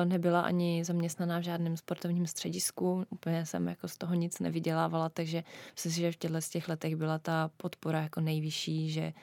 nebyla 0.06 0.42
ani 0.42 0.84
zaměstnaná 0.86 1.40
v 1.40 1.44
žádném 1.44 1.78
sportovním 1.78 2.28
středisku, 2.28 3.06
úplně 3.10 3.46
jsem 3.46 3.68
jako 3.68 3.88
z 3.88 3.98
toho 3.98 4.14
nic 4.14 4.40
nevydělávala, 4.40 5.10
takže 5.10 5.44
myslím 5.74 5.92
si, 5.92 6.02
že 6.02 6.12
v 6.12 6.16
těchto 6.16 6.42
z 6.42 6.50
těch 6.50 6.70
letech 6.70 6.96
byla 6.96 7.20
ta 7.20 7.52
podpora 7.58 8.02
jako 8.02 8.22
nejvyšší, 8.22 8.90
že, 8.90 9.14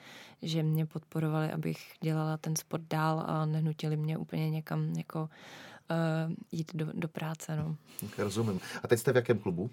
že 0.42 0.62
mě 0.62 0.86
podporovali, 0.86 1.52
abych 1.52 1.78
dělala 2.00 2.36
ten 2.36 2.56
sport 2.56 2.82
dál 2.90 3.24
a 3.26 3.46
nenutili 3.46 3.96
mě 3.96 4.18
úplně 4.18 4.50
někam 4.50 4.92
jako 4.96 5.20
uh, 5.20 6.32
jít 6.52 6.70
do, 6.74 6.86
do 6.94 7.08
práce. 7.08 7.56
No. 7.56 7.76
Rozumím. 8.18 8.60
A 8.82 8.88
teď 8.88 8.98
jste 8.98 9.12
v 9.12 9.16
jakém 9.16 9.38
klubu? 9.38 9.62
Uh, 9.62 9.70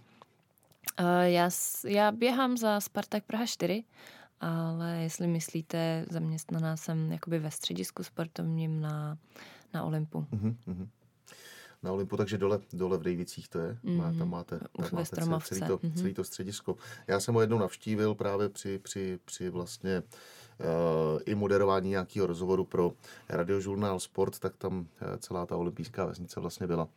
já, 1.22 1.50
já 1.88 2.12
běhám 2.12 2.58
za 2.58 2.80
Spartak 2.80 3.24
Praha 3.24 3.46
4 3.46 3.84
ale 4.40 4.98
jestli 4.98 5.28
myslíte, 5.28 6.06
zaměstnaná 6.10 6.78
jsem 6.78 7.12
jakoby 7.12 7.40
ve 7.40 7.52
středisku 7.52 8.04
sportovním 8.04 8.82
na, 8.82 9.18
na 9.74 9.84
Olympu. 9.84 10.26
Mm-hmm. 10.34 10.88
Na 11.84 11.92
Olympu, 11.92 12.18
takže 12.18 12.38
dole, 12.38 12.60
dole 12.74 12.98
v 12.98 13.02
Dejvicích 13.02 13.48
to 13.48 13.60
je. 13.60 13.78
Mm, 13.84 13.98
Má, 13.98 14.14
tam 14.14 14.30
máte, 14.30 14.60
tam 14.80 15.30
máte 15.30 15.46
celý, 15.46 15.60
celý, 15.60 15.62
to, 15.62 15.78
mm-hmm. 15.78 15.94
celý 15.94 16.14
to 16.14 16.24
středisko. 16.24 16.76
Já 17.08 17.20
jsem 17.20 17.34
ho 17.34 17.42
jednou 17.42 17.58
navštívil 17.58 18.16
právě 18.16 18.50
při, 18.50 18.80
při, 18.80 19.20
při 19.26 19.50
vlastně 19.50 20.02
uh, 20.02 21.20
i 21.26 21.36
moderování 21.36 21.90
nějakého 21.90 22.28
rozhovoru 22.28 22.66
pro 22.66 22.92
radiožurnál 23.30 24.00
Sport, 24.00 24.40
tak 24.40 24.56
tam 24.58 24.80
uh, 24.80 24.86
celá 25.18 25.46
ta 25.46 25.58
olympijská 25.58 26.06
vesnice 26.06 26.40
vlastně 26.40 26.68
byla 26.68 26.88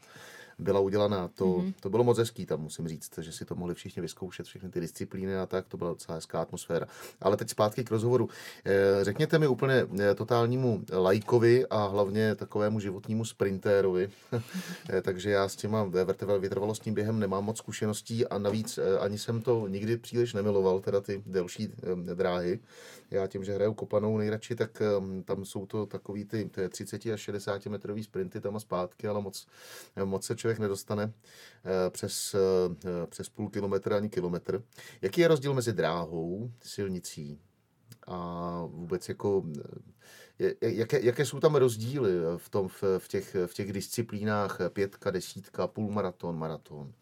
byla 0.59 0.81
udělaná. 0.81 1.29
To, 1.29 1.45
mm-hmm. 1.45 1.75
to 1.81 1.91
bylo 1.91 2.05
moc 2.05 2.19
hezký 2.19 2.47
tam, 2.47 2.61
musím 2.61 2.89
říct, 2.89 3.19
že 3.19 3.33
si 3.33 3.45
to 3.45 3.55
mohli 3.55 3.75
všichni 3.75 4.03
vyzkoušet, 4.03 4.47
všechny 4.47 4.71
ty 4.71 4.81
disciplíny 4.81 5.37
a 5.37 5.47
tak, 5.47 5.69
to 5.69 5.77
byla 5.77 5.91
docela 5.91 6.17
hezká 6.17 6.43
atmosféra. 6.43 6.87
Ale 7.21 7.37
teď 7.37 7.51
zpátky 7.51 7.85
k 7.85 7.91
rozhovoru. 7.91 8.29
Eh, 8.65 9.05
řekněte 9.05 9.39
mi 9.39 9.47
úplně 9.47 9.87
eh, 10.01 10.15
totálnímu 10.15 10.85
lajkovi 10.93 11.67
a 11.67 11.87
hlavně 11.87 12.35
takovému 12.35 12.81
životnímu 12.81 13.25
sprintérovi, 13.25 14.11
eh, 14.91 15.03
takže 15.03 15.31
já 15.31 15.49
s 15.49 15.57
těma 15.57 15.91
vytrvalostním 16.39 16.95
během 16.95 17.19
nemám 17.19 17.45
moc 17.45 17.59
zkušeností 17.59 18.27
a 18.27 18.39
navíc 18.39 18.79
ani 19.01 19.19
jsem 19.19 19.43
to 19.43 19.69
nikdy 19.69 19.97
příliš 19.97 20.35
nemiloval, 20.35 20.81
teda 20.81 21.01
ty 21.01 21.23
delší 21.27 21.69
dráhy. 22.15 22.61
Já 23.11 23.27
tím, 23.27 23.45
že 23.45 23.55
hraju 23.55 23.75
kopanou 23.75 24.19
nejradši, 24.19 24.55
tak 24.55 24.83
tam 25.25 25.45
jsou 25.45 25.67
to 25.67 25.87
takový 25.87 26.25
ty 26.25 26.51
30 26.69 27.07
až 27.07 27.21
60 27.21 27.67
metrový 27.67 28.05
sprinty 28.05 28.41
tam 28.41 28.57
a 28.57 28.61
zpátky, 28.61 29.09
ale 29.09 29.21
moc, 29.21 29.47
moc 30.05 30.25
se 30.25 30.37
člověk 30.37 30.48
člověk 30.49 30.59
nedostane 30.59 31.13
eh, 31.65 31.91
přes, 31.91 32.35
eh, 32.35 33.07
přes 33.07 33.29
půl 33.29 33.51
kilometru 33.51 33.95
ani 33.95 34.09
kilometr. 34.09 34.63
Jaký 35.03 35.21
je 35.21 35.29
rozdíl 35.29 35.55
mezi 35.55 35.73
dráhou, 35.73 36.51
silnicí 36.63 37.41
a 38.07 38.63
vůbec 38.67 39.09
jako 39.09 39.45
eh, 40.41 40.55
jaké, 40.61 41.01
jaké 41.05 41.27
jsou 41.27 41.41
tam 41.41 41.55
rozdíly 41.55 42.13
v, 42.37 42.49
tom, 42.49 42.69
v, 42.69 42.83
v, 42.99 43.09
těch, 43.09 43.37
v 43.47 43.55
těch 43.55 43.73
disciplínách 43.73 44.59
pětka, 44.69 45.11
desítka, 45.11 45.67
půlmaraton, 45.67 46.39
maraton? 46.39 46.93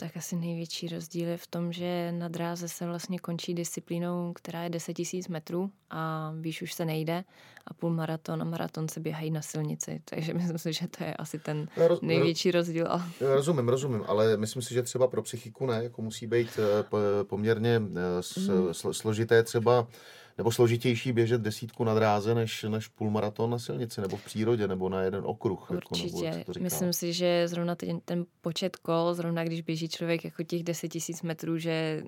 Tak 0.00 0.16
asi 0.16 0.36
největší 0.36 0.88
rozdíl 0.88 1.28
je 1.28 1.36
v 1.36 1.46
tom, 1.46 1.72
že 1.72 2.12
na 2.12 2.28
dráze 2.28 2.68
se 2.68 2.86
vlastně 2.86 3.18
končí 3.18 3.54
disciplínou, 3.54 4.32
která 4.32 4.62
je 4.62 4.70
10 4.70 4.96
000 4.98 5.22
metrů 5.28 5.70
a 5.90 6.32
výš 6.40 6.62
už 6.62 6.72
se 6.72 6.84
nejde 6.84 7.24
a 7.66 7.74
půl 7.74 7.90
maraton 7.90 8.42
a 8.42 8.44
maraton 8.44 8.88
se 8.88 9.00
běhají 9.00 9.30
na 9.30 9.42
silnici, 9.42 10.02
takže 10.04 10.34
myslím 10.38 10.58
si, 10.58 10.72
že 10.72 10.88
to 10.88 11.04
je 11.04 11.14
asi 11.14 11.38
ten 11.38 11.68
roz, 11.76 12.00
největší 12.00 12.50
rozdíl. 12.50 12.88
Rozumím, 13.20 13.68
rozumím, 13.68 14.04
ale 14.06 14.36
myslím 14.36 14.62
si, 14.62 14.74
že 14.74 14.82
třeba 14.82 15.06
pro 15.06 15.22
psychiku 15.22 15.66
ne, 15.66 15.82
jako 15.82 16.02
musí 16.02 16.26
být 16.26 16.58
eh, 16.58 17.24
poměrně 17.24 17.82
eh, 18.36 18.40
mm. 18.40 18.74
složité 18.74 19.42
třeba 19.42 19.86
nebo 20.38 20.52
složitější 20.52 21.12
běžet 21.12 21.40
desítku 21.40 21.84
na 21.84 21.94
dráze 21.94 22.34
než, 22.34 22.62
než 22.68 22.88
půlmaraton 22.88 23.50
na 23.50 23.58
silnici, 23.58 24.00
nebo 24.00 24.16
v 24.16 24.24
přírodě, 24.24 24.68
nebo 24.68 24.88
na 24.88 25.02
jeden 25.02 25.22
okruh. 25.26 25.70
Určitě. 25.70 26.24
Jako, 26.24 26.52
nebo, 26.52 26.64
Myslím 26.64 26.92
si, 26.92 27.12
že 27.12 27.48
zrovna 27.48 27.74
ten, 27.74 28.00
ten 28.00 28.24
počet 28.40 28.76
kol, 28.76 29.14
zrovna 29.14 29.44
když 29.44 29.60
běží 29.60 29.88
člověk 29.88 30.24
jako 30.24 30.42
těch 30.42 30.62
10 30.62 30.88
tisíc 30.88 31.22
metrů, 31.22 31.58
že 31.58 32.02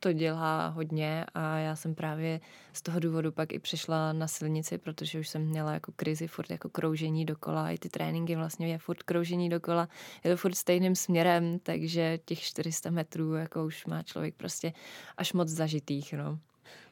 to 0.00 0.12
dělá 0.12 0.68
hodně 0.68 1.24
a 1.34 1.58
já 1.58 1.76
jsem 1.76 1.94
právě 1.94 2.40
z 2.72 2.82
toho 2.82 3.00
důvodu 3.00 3.32
pak 3.32 3.52
i 3.52 3.58
přešla 3.58 4.12
na 4.12 4.28
silnici, 4.28 4.78
protože 4.78 5.20
už 5.20 5.28
jsem 5.28 5.42
měla 5.42 5.72
jako 5.72 5.92
krizi, 5.96 6.26
furt 6.26 6.50
jako 6.50 6.68
kroužení 6.68 7.24
dokola, 7.24 7.70
i 7.70 7.78
ty 7.78 7.88
tréninky 7.88 8.36
vlastně 8.36 8.68
je 8.68 8.78
furt 8.78 9.02
kroužení 9.02 9.48
dokola, 9.48 9.88
je 10.24 10.30
to 10.30 10.36
furt 10.36 10.54
stejným 10.54 10.94
směrem, 10.94 11.58
takže 11.58 12.18
těch 12.24 12.40
400 12.40 12.90
metrů 12.90 13.34
jako 13.34 13.64
už 13.64 13.86
má 13.86 14.02
člověk 14.02 14.34
prostě 14.34 14.72
až 15.16 15.32
moc 15.32 15.48
zažitých, 15.48 16.12
no. 16.12 16.38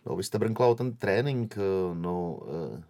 No, 0.06 0.16
vy 0.16 0.22
jste 0.22 0.38
brnkla 0.38 0.66
o 0.66 0.74
ten 0.74 0.96
trénink, 0.96 1.58
eh, 1.58 1.94
no, 1.94 2.38
eh, 2.76 2.82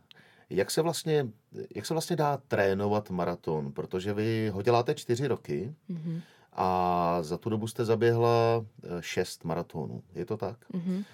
jak 0.51 0.71
se 0.71 0.83
vlastně, 0.83 1.29
jak 1.75 1.87
se 1.87 1.95
vlastně 1.95 2.17
dá 2.17 2.37
trénovat 2.49 3.11
maraton? 3.11 3.73
Protože 3.73 4.15
vy 4.15 4.51
ho 4.55 4.63
děláte 4.63 4.95
čtyři 4.95 5.27
roky 5.27 5.75
mm-hmm. 5.91 6.21
a 6.53 7.19
za 7.23 7.39
tu 7.39 7.51
dobu 7.51 7.67
jste 7.67 7.85
zaběhla 7.85 8.65
eh, 8.85 8.89
šest 9.01 9.45
maratonů. 9.45 10.03
Je 10.15 10.25
to 10.25 10.37
tak? 10.37 10.57
Mm-hmm. 10.71 11.05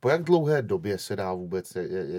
Po 0.00 0.08
jak 0.08 0.22
dlouhé 0.22 0.62
době 0.62 0.98
se 0.98 1.16
dá 1.16 1.32
vůbec, 1.32 1.76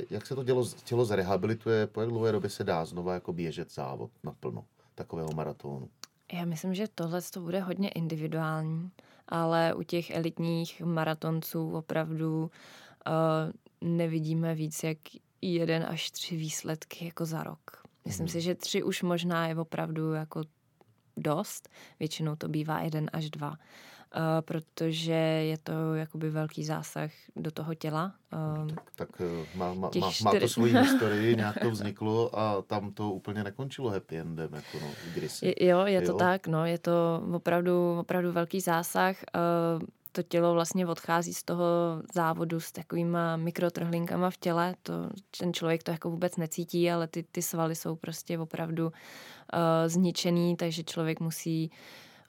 jak 0.10 0.28
se 0.28 0.36
to 0.36 0.44
tělo, 0.44 0.66
tělo 0.84 1.06
zrehabilituje, 1.06 1.88
po 1.88 2.02
jak 2.02 2.10
dlouhé 2.10 2.32
době 2.32 2.50
se 2.50 2.64
dá 2.64 2.86
znova 2.86 3.14
jako 3.14 3.34
běžet 3.34 3.74
závod 3.74 4.12
naplno 4.24 4.66
takového 4.96 5.30
maratonu? 5.36 5.90
Já 6.34 6.46
myslím, 6.46 6.74
že 6.74 6.88
tohle 6.96 7.22
to 7.22 7.42
bude 7.42 7.60
hodně 7.60 7.90
individuální 7.90 8.92
ale 9.28 9.74
u 9.74 9.84
těch 9.84 10.12
elitních 10.12 10.82
maratonců 10.82 11.72
opravdu 11.72 12.42
uh, 12.44 12.50
nevidíme 13.82 14.56
víc 14.56 14.84
jak 14.84 14.98
jeden 15.42 15.86
až 15.90 16.12
tři 16.12 16.36
výsledky 16.36 17.06
jako 17.06 17.26
za 17.26 17.44
rok. 17.44 17.84
Myslím 18.06 18.26
hmm. 18.26 18.32
si, 18.32 18.42
že 18.42 18.56
tři 18.56 18.84
už 18.84 19.02
možná 19.02 19.48
je 19.48 19.56
opravdu 19.56 20.14
jako 20.14 20.42
dost. 21.18 21.70
Většinou 22.00 22.36
to 22.36 22.48
bývá 22.48 22.80
jeden 22.80 23.10
až 23.14 23.30
dva. 23.30 23.56
Uh, 24.16 24.42
protože 24.42 25.14
je 25.14 25.58
to 25.58 25.96
jakoby 25.96 26.30
velký 26.30 26.64
zásah 26.64 27.12
do 27.36 27.52
toho 27.52 27.76
těla. 27.76 28.14
Uh, 28.34 28.68
tak 28.68 28.92
tak 28.96 29.10
uh, 29.20 29.28
má, 29.56 29.74
má, 29.74 29.90
má, 30.00 30.12
má 30.24 30.40
to 30.40 30.48
svoji 30.48 30.78
historii, 30.78 31.36
nějak 31.36 31.60
to 31.62 31.72
vzniklo 31.72 32.40
a 32.40 32.62
tam 32.62 32.94
to 32.94 33.12
úplně 33.12 33.44
nekončilo 33.44 33.90
happy 33.90 34.18
endem, 34.18 34.54
jako 34.54 34.78
no, 34.82 34.88
kdysi. 35.14 35.56
Jo, 35.60 35.86
je 35.86 36.02
to 36.02 36.12
jo? 36.12 36.18
tak, 36.18 36.48
no, 36.48 36.66
je 36.66 36.78
to 36.78 37.24
opravdu, 37.34 38.00
opravdu 38.00 38.32
velký 38.32 38.62
zásah. 38.62 39.16
To 40.12 40.24
tělo 40.24 40.54
vlastně 40.54 40.88
odchází 40.88 41.34
z 41.34 41.44
toho 41.44 41.66
závodu 42.14 42.60
s 42.60 42.72
takovýma 42.72 43.38
mikrotrhlinkama 43.38 44.30
v 44.30 44.38
těle. 44.38 44.76
To, 44.84 44.94
ten 45.40 45.54
člověk 45.54 45.84
to 45.84 45.92
jako 45.92 46.10
vůbec 46.10 46.38
necítí, 46.38 46.92
ale 46.92 47.08
ty, 47.08 47.24
ty 47.32 47.42
svaly 47.42 47.76
jsou 47.76 47.96
prostě 47.96 48.40
opravdu 48.40 48.86
uh, 48.86 48.92
zničený, 49.88 50.56
takže 50.56 50.84
člověk 50.84 51.20
musí 51.20 51.72
uh, 51.72 51.78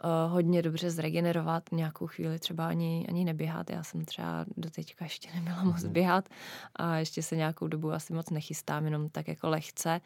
uh, 0.04 0.32
hodně 0.32 0.62
dobře 0.62 0.90
zregenerovat, 0.90 1.62
nějakou 1.72 2.06
chvíli 2.06 2.38
třeba 2.38 2.68
ani, 2.68 3.06
ani 3.08 3.24
neběhat. 3.24 3.70
Já 3.70 3.82
jsem 3.82 4.04
třeba 4.04 4.44
do 4.56 4.70
teďka 4.70 5.04
ještě 5.04 5.28
nebyla 5.34 5.64
moc 5.64 5.82
mhm. 5.84 5.92
běhat 5.92 6.28
a 6.76 6.96
ještě 6.96 7.22
se 7.22 7.36
nějakou 7.36 7.68
dobu 7.68 7.92
asi 7.92 8.12
moc 8.12 8.30
nechystám, 8.30 8.84
jenom 8.84 9.08
tak 9.08 9.28
jako 9.28 9.48
lehce. 9.48 10.00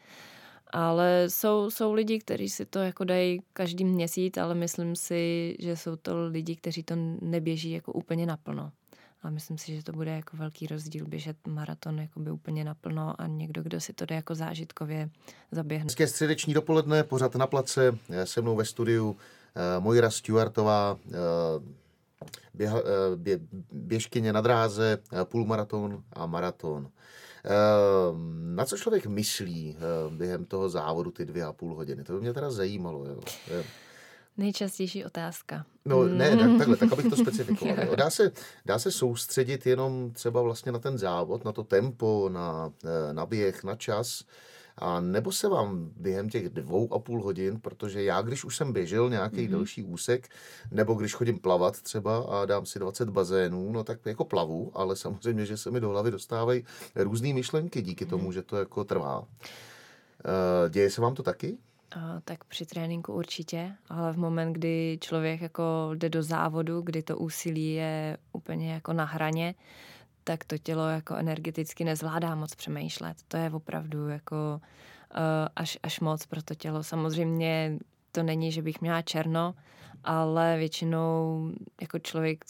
Ale 0.71 1.25
jsou, 1.27 1.71
jsou 1.71 1.93
lidi, 1.93 2.19
kteří 2.19 2.49
si 2.49 2.65
to 2.65 2.79
jako 2.79 3.03
dají 3.03 3.41
každý 3.53 3.85
měsíc, 3.85 4.37
ale 4.37 4.55
myslím 4.55 4.95
si, 4.95 5.55
že 5.59 5.77
jsou 5.77 5.95
to 5.95 6.27
lidi, 6.27 6.55
kteří 6.55 6.83
to 6.83 6.95
neběží 7.21 7.71
jako 7.71 7.93
úplně 7.93 8.25
naplno. 8.25 8.71
A 9.23 9.29
myslím 9.29 9.57
si, 9.57 9.75
že 9.75 9.83
to 9.83 9.91
bude 9.91 10.11
jako 10.11 10.37
velký 10.37 10.67
rozdíl 10.67 11.05
běžet 11.05 11.47
maraton 11.47 11.99
jako 11.99 12.19
by 12.19 12.31
úplně 12.31 12.63
naplno 12.63 13.21
a 13.21 13.27
někdo, 13.27 13.63
kdo 13.63 13.79
si 13.79 13.93
to 13.93 14.05
jde 14.05 14.15
jako 14.15 14.35
zážitkově 14.35 15.09
zaběhne. 15.51 15.83
Hezké 15.83 16.07
středeční 16.07 16.53
dopoledne, 16.53 17.03
pořád 17.03 17.35
na 17.35 17.47
place, 17.47 17.97
se 18.23 18.41
mnou 18.41 18.55
ve 18.55 18.65
studiu 18.65 19.17
Eh, 19.55 19.79
Mojra 19.79 20.09
Stewartová, 20.09 20.97
eh, 21.07 21.17
běha, 22.53 22.79
eh, 22.79 23.15
bě, 23.15 23.39
běžkyně 23.71 24.33
na 24.33 24.41
dráze, 24.41 24.97
půlmaraton 25.23 26.03
a 26.13 26.25
maraton. 26.25 26.89
Na 28.55 28.65
co 28.65 28.77
člověk 28.77 29.05
myslí 29.05 29.77
během 30.09 30.45
toho 30.45 30.69
závodu 30.69 31.11
ty 31.11 31.25
dvě 31.25 31.43
a 31.43 31.53
půl 31.53 31.75
hodiny? 31.75 32.03
To 32.03 32.13
by 32.13 32.21
mě 32.21 32.33
teda 32.33 32.51
zajímalo. 32.51 33.05
Jo. 33.05 33.19
Nejčastější 34.37 35.05
otázka. 35.05 35.65
No 35.85 36.03
ne, 36.07 36.37
tak, 36.37 36.57
takhle, 36.57 36.77
tak 36.77 36.91
abych 36.91 37.09
to 37.09 37.15
specifikoval. 37.15 37.75
Dá 37.95 38.09
se, 38.09 38.31
dá 38.65 38.79
se 38.79 38.91
soustředit 38.91 39.65
jenom 39.65 40.11
třeba 40.11 40.41
vlastně 40.41 40.71
na 40.71 40.79
ten 40.79 40.97
závod, 40.97 41.45
na 41.45 41.51
to 41.51 41.63
tempo, 41.63 42.29
na, 42.31 42.73
na 43.11 43.25
běh, 43.25 43.63
na 43.63 43.75
čas, 43.75 44.23
a 44.79 44.99
nebo 44.99 45.31
se 45.31 45.49
vám 45.49 45.91
během 45.95 46.29
těch 46.29 46.49
dvou 46.49 46.93
a 46.93 46.99
půl 46.99 47.23
hodin, 47.23 47.59
protože 47.59 48.03
já, 48.03 48.21
když 48.21 48.45
už 48.45 48.57
jsem 48.57 48.73
běžel 48.73 49.09
nějaký 49.09 49.37
mm-hmm. 49.37 49.51
delší 49.51 49.83
úsek, 49.83 50.29
nebo 50.71 50.93
když 50.93 51.13
chodím 51.13 51.39
plavat 51.39 51.81
třeba 51.81 52.17
a 52.17 52.45
dám 52.45 52.65
si 52.65 52.79
20 52.79 53.09
bazénů, 53.09 53.71
no 53.71 53.83
tak 53.83 54.05
jako 54.05 54.25
plavu, 54.25 54.71
ale 54.73 54.95
samozřejmě, 54.95 55.45
že 55.45 55.57
se 55.57 55.71
mi 55.71 55.79
do 55.79 55.89
hlavy 55.89 56.11
dostávají 56.11 56.63
různé 56.95 57.33
myšlenky 57.33 57.81
díky 57.81 58.05
mm-hmm. 58.05 58.09
tomu, 58.09 58.31
že 58.31 58.41
to 58.41 58.57
jako 58.57 58.83
trvá. 58.83 59.23
Eh, 60.25 60.69
děje 60.69 60.89
se 60.89 61.01
vám 61.01 61.15
to 61.15 61.23
taky? 61.23 61.57
A, 61.95 62.21
tak 62.25 62.43
při 62.43 62.65
tréninku 62.65 63.13
určitě, 63.13 63.71
ale 63.89 64.13
v 64.13 64.17
moment, 64.17 64.53
kdy 64.53 64.97
člověk 65.01 65.41
jako 65.41 65.91
jde 65.95 66.09
do 66.09 66.23
závodu, 66.23 66.81
kdy 66.81 67.03
to 67.03 67.17
úsilí 67.17 67.73
je 67.73 68.17
úplně 68.31 68.73
jako 68.73 68.93
na 68.93 69.05
hraně, 69.05 69.55
tak 70.29 70.43
to 70.43 70.57
tělo 70.57 70.87
jako 70.87 71.15
energeticky 71.15 71.83
nezvládá 71.83 72.35
moc 72.35 72.55
přemýšlet. 72.55 73.17
To 73.27 73.37
je 73.37 73.51
opravdu 73.51 74.07
jako 74.07 74.61
uh, 74.61 75.21
až, 75.55 75.77
až 75.83 75.99
moc 75.99 76.25
pro 76.25 76.41
to 76.41 76.55
tělo. 76.55 76.83
Samozřejmě 76.83 77.79
to 78.11 78.23
není, 78.23 78.51
že 78.51 78.61
bych 78.61 78.81
měla 78.81 79.01
černo, 79.01 79.55
ale 80.03 80.57
většinou 80.57 81.51
jako 81.81 81.99
člověk 81.99 82.45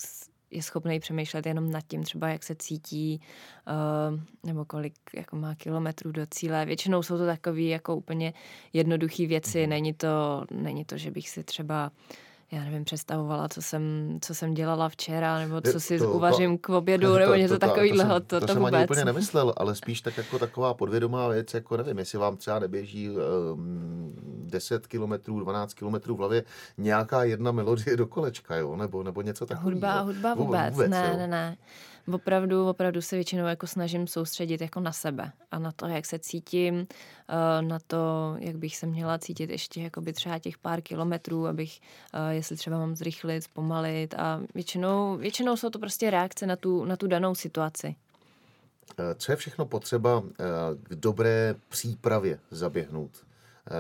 je 0.52 0.64
schopný 0.64 1.00
přemýšlet 1.00 1.46
jenom 1.46 1.72
nad 1.72 1.84
tím, 1.88 2.04
třeba 2.04 2.30
jak 2.30 2.44
se 2.44 2.56
cítí, 2.56 3.22
uh, 3.68 4.20
nebo 4.44 4.66
kolik 4.66 4.94
jako 5.14 5.36
má 5.36 5.56
kilometrů 5.56 6.12
do 6.12 6.26
cíle. 6.26 6.66
Většinou 6.66 7.04
jsou 7.04 7.18
to 7.18 7.26
takové 7.26 7.62
jako 7.62 7.96
úplně 7.96 8.34
jednoduché 8.74 9.28
věci. 9.28 9.62
Mhm. 9.62 9.70
Není 9.70 9.94
to, 9.94 10.46
není 10.52 10.86
to, 10.86 10.98
že 10.98 11.12
bych 11.12 11.30
si 11.30 11.44
třeba 11.44 11.92
uh, 11.92 12.29
já 12.52 12.64
nevím, 12.64 12.86
představovala, 12.86 13.50
co 13.50 13.62
jsem, 13.62 14.18
co 14.22 14.36
jsem 14.36 14.54
dělala 14.54 14.90
včera, 14.90 15.40
nebo 15.40 15.62
co 15.62 15.80
si 15.80 16.00
to, 16.00 16.12
uvařím 16.12 16.58
k 16.58 16.70
obědu, 16.70 17.14
nebo 17.18 17.34
něco 17.36 17.60
takového. 17.60 18.20
To, 18.20 18.20
to, 18.20 18.40
to, 18.40 18.40
to, 18.40 18.48
jsem 18.48 18.58
vůbec. 18.58 18.74
ani 18.74 18.84
úplně 18.84 19.06
nemyslel, 19.06 19.54
ale 19.58 19.76
spíš 19.76 20.02
tak 20.02 20.18
jako 20.18 20.40
taková 20.40 20.74
podvědomá 20.74 21.28
věc, 21.28 21.54
jako 21.54 21.78
nevím, 21.78 21.98
jestli 21.98 22.18
vám 22.18 22.38
třeba 22.38 22.60
neběží 22.60 23.10
um, 23.10 24.14
10 24.46 24.88
kilometrů, 24.88 25.40
12 25.40 25.74
kilometrů 25.74 26.16
v 26.16 26.18
hlavě 26.18 26.44
nějaká 26.78 27.24
jedna 27.24 27.52
melodie 27.52 27.98
do 27.98 28.08
kolečka, 28.08 28.56
jo, 28.56 28.76
nebo, 28.76 29.04
nebo 29.04 29.22
něco 29.22 29.46
takového. 29.46 29.72
Hudba, 29.72 30.02
hudba 30.02 30.34
vůbec, 30.34 30.74
vůbec 30.74 30.90
ne, 30.90 31.10
jo. 31.12 31.18
ne, 31.18 31.28
ne 31.28 31.58
opravdu, 32.14 32.70
opravdu 32.70 33.02
se 33.02 33.16
většinou 33.16 33.46
jako 33.46 33.68
snažím 33.68 34.08
soustředit 34.08 34.62
jako 34.62 34.80
na 34.80 34.92
sebe 34.92 35.32
a 35.52 35.60
na 35.60 35.72
to, 35.72 35.88
jak 35.88 36.06
se 36.06 36.20
cítím, 36.20 36.88
eh, 37.30 37.62
na 37.62 37.80
to, 37.88 38.36
jak 38.40 38.56
bych 38.56 38.78
se 38.78 38.86
měla 38.86 39.18
cítit 39.18 39.50
ještě 39.50 39.82
jako 39.82 40.02
by 40.02 40.14
třeba 40.14 40.40
těch 40.40 40.58
pár 40.58 40.82
kilometrů, 40.82 41.48
abych, 41.48 41.80
eh, 42.14 42.34
jestli 42.34 42.56
třeba 42.56 42.78
mám 42.78 42.96
zrychlit, 42.96 43.42
zpomalit 43.42 44.14
a 44.14 44.42
většinou, 44.56 45.18
většinou 45.18 45.58
jsou 45.58 45.70
to 45.70 45.80
prostě 45.80 46.10
reakce 46.10 46.46
na 46.46 46.56
tu, 46.56 46.86
na 46.86 46.98
tu 46.98 47.08
danou 47.08 47.36
situaci. 47.36 47.96
Eh, 49.00 49.16
co 49.16 49.32
je 49.32 49.36
všechno 49.36 49.66
potřeba 49.66 50.24
k 50.84 50.96
dobré 50.96 51.56
přípravě 51.70 52.40
zaběhnout 52.52 53.26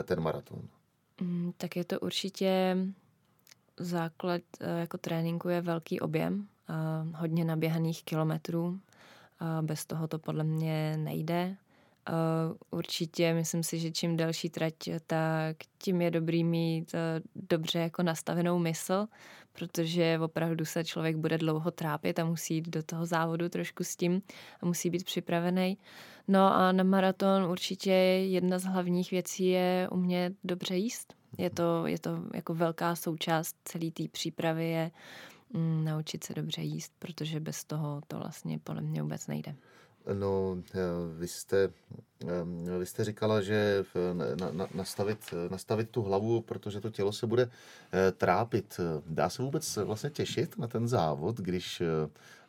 ten 0.03 0.19
maraton? 0.19 0.61
Mm, 1.21 1.53
tak 1.57 1.75
je 1.75 1.85
to 1.85 1.99
určitě 1.99 2.77
základ 3.77 4.41
jako 4.79 4.97
tréninku 4.97 5.49
je 5.49 5.61
velký 5.61 5.99
objem, 5.99 6.47
hodně 7.15 7.45
naběhaných 7.45 8.03
kilometrů. 8.03 8.79
Bez 9.61 9.85
toho 9.85 10.07
to 10.07 10.19
podle 10.19 10.43
mě 10.43 10.97
nejde. 10.97 11.55
Určitě 12.71 13.33
myslím 13.33 13.63
si, 13.63 13.79
že 13.79 13.91
čím 13.91 14.17
delší 14.17 14.49
trať, 14.49 14.73
tak 15.07 15.57
tím 15.77 16.01
je 16.01 16.11
dobrý 16.11 16.43
mít 16.43 16.95
dobře 17.35 17.79
jako 17.79 18.03
nastavenou 18.03 18.59
mysl, 18.59 19.07
protože 19.53 20.19
opravdu 20.21 20.65
se 20.65 20.83
člověk 20.83 21.15
bude 21.15 21.37
dlouho 21.37 21.71
trápit 21.71 22.19
a 22.19 22.25
musí 22.25 22.55
jít 22.55 22.69
do 22.69 22.83
toho 22.83 23.05
závodu 23.05 23.49
trošku 23.49 23.83
s 23.83 23.95
tím 23.95 24.21
a 24.61 24.65
musí 24.65 24.89
být 24.89 25.05
připravený. 25.05 25.77
No 26.27 26.53
a 26.53 26.71
na 26.71 26.83
maraton 26.83 27.43
určitě 27.43 27.91
jedna 27.91 28.59
z 28.59 28.63
hlavních 28.63 29.11
věcí 29.11 29.47
je 29.47 29.87
umět 29.91 30.33
dobře 30.43 30.75
jíst. 30.75 31.13
Je 31.37 31.49
to, 31.49 31.87
je 31.87 31.99
to 31.99 32.23
jako 32.33 32.53
velká 32.53 32.95
součást 32.95 33.55
celé 33.65 33.91
té 33.91 34.03
přípravy 34.11 34.69
je 34.69 34.91
naučit 35.83 36.23
se 36.23 36.33
dobře 36.33 36.61
jíst, 36.61 36.93
protože 36.99 37.39
bez 37.39 37.63
toho 37.63 38.01
to 38.07 38.17
vlastně 38.17 38.59
podle 38.59 38.81
mě 38.81 39.01
vůbec 39.01 39.27
nejde. 39.27 39.55
No, 40.13 40.57
eh, 40.75 40.79
vy 41.17 41.27
jste, 41.27 41.69
eh, 42.23 42.79
vy 42.79 42.85
jste 42.85 43.03
říkala, 43.03 43.41
že 43.41 43.85
na, 44.13 44.51
na, 44.51 44.67
nastavit, 44.73 45.33
nastavit 45.51 45.89
tu 45.89 46.01
hlavu, 46.01 46.41
protože 46.41 46.81
to 46.81 46.89
tělo 46.89 47.13
se 47.13 47.27
bude 47.27 47.49
eh, 47.93 48.11
trápit. 48.11 48.79
Dá 49.05 49.29
se 49.29 49.41
vůbec 49.41 49.77
vlastně 49.77 50.09
těšit 50.09 50.57
na 50.57 50.67
ten 50.67 50.87
závod, 50.87 51.37
když 51.37 51.81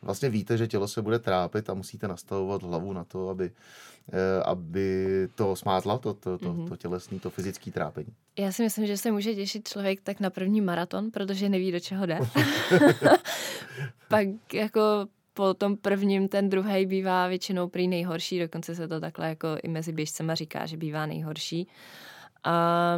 vlastně 0.01 0.29
víte, 0.29 0.57
že 0.57 0.67
tělo 0.67 0.87
se 0.87 1.01
bude 1.01 1.19
trápit 1.19 1.69
a 1.69 1.73
musíte 1.73 2.07
nastavovat 2.07 2.63
hlavu 2.63 2.93
na 2.93 3.03
to, 3.03 3.29
aby, 3.29 3.51
aby 4.45 5.27
to 5.35 5.55
smátla, 5.55 5.97
to, 5.97 6.13
to, 6.13 6.37
to, 6.37 6.53
mm-hmm. 6.53 6.69
to 6.69 6.75
tělesní, 6.75 7.19
to 7.19 7.29
fyzické 7.29 7.71
trápení? 7.71 8.13
Já 8.39 8.51
si 8.51 8.63
myslím, 8.63 8.87
že 8.87 8.97
se 8.97 9.11
může 9.11 9.35
těšit 9.35 9.67
člověk 9.67 10.01
tak 10.01 10.19
na 10.19 10.29
první 10.29 10.61
maraton, 10.61 11.11
protože 11.11 11.49
neví, 11.49 11.71
do 11.71 11.79
čeho 11.79 12.05
jde. 12.05 12.19
Pak 14.07 14.27
jako 14.53 15.07
po 15.41 15.53
tom 15.53 15.77
prvním 15.77 16.27
ten 16.27 16.49
druhý 16.49 16.85
bývá 16.85 17.27
většinou 17.27 17.67
prý 17.67 17.87
nejhorší, 17.87 18.39
dokonce 18.39 18.75
se 18.75 18.87
to 18.87 18.99
takhle 18.99 19.29
jako 19.29 19.47
i 19.63 19.67
mezi 19.67 19.91
běžcema 19.91 20.35
říká, 20.35 20.65
že 20.65 20.77
bývá 20.77 21.05
nejhorší. 21.05 21.67
A 22.43 22.97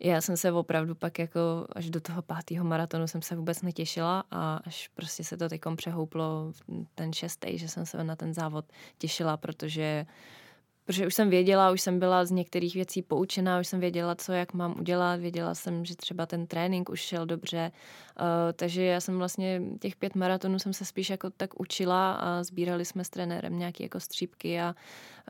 já 0.00 0.20
jsem 0.20 0.36
se 0.36 0.52
opravdu 0.52 0.94
pak 0.94 1.18
jako 1.18 1.66
až 1.72 1.90
do 1.90 2.00
toho 2.00 2.22
pátého 2.22 2.64
maratonu 2.64 3.06
jsem 3.06 3.22
se 3.22 3.36
vůbec 3.36 3.62
netěšila 3.62 4.24
a 4.30 4.60
až 4.64 4.88
prostě 4.88 5.24
se 5.24 5.36
to 5.36 5.48
teďkom 5.48 5.76
přehouplo 5.76 6.52
ten 6.94 7.12
šestý, 7.12 7.58
že 7.58 7.68
jsem 7.68 7.86
se 7.86 8.04
na 8.04 8.16
ten 8.16 8.34
závod 8.34 8.64
těšila, 8.98 9.36
protože 9.36 10.06
protože 10.90 11.06
už 11.06 11.14
jsem 11.14 11.30
věděla, 11.30 11.70
už 11.70 11.80
jsem 11.80 11.98
byla 11.98 12.24
z 12.24 12.30
některých 12.30 12.74
věcí 12.74 13.02
poučená, 13.02 13.60
už 13.60 13.66
jsem 13.66 13.80
věděla, 13.80 14.14
co 14.14 14.32
jak 14.32 14.54
mám 14.54 14.74
udělat, 14.80 15.20
věděla 15.20 15.54
jsem, 15.54 15.84
že 15.84 15.96
třeba 15.96 16.26
ten 16.26 16.46
trénink 16.46 16.88
už 16.88 17.00
šel 17.00 17.26
dobře, 17.26 17.72
uh, 18.20 18.26
takže 18.52 18.84
já 18.84 19.00
jsem 19.00 19.18
vlastně 19.18 19.62
těch 19.80 19.96
pět 19.96 20.14
maratonů 20.14 20.58
jsem 20.58 20.72
se 20.72 20.84
spíš 20.84 21.10
jako 21.10 21.30
tak 21.30 21.60
učila 21.60 22.12
a 22.12 22.42
sbírali 22.42 22.84
jsme 22.84 23.04
s 23.04 23.10
trenérem 23.10 23.58
nějaké 23.58 23.84
jako 23.84 24.00
střípky 24.00 24.60
a 24.60 24.74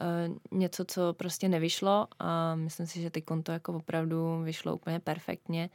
uh, 0.00 0.58
něco, 0.58 0.84
co 0.84 1.12
prostě 1.12 1.48
nevyšlo. 1.48 2.06
A 2.18 2.54
myslím 2.54 2.86
si, 2.86 3.00
že 3.00 3.10
ty 3.10 3.22
konto 3.22 3.52
jako 3.52 3.72
opravdu 3.72 4.42
vyšlo 4.42 4.74
úplně 4.74 5.00
perfektně 5.00 5.70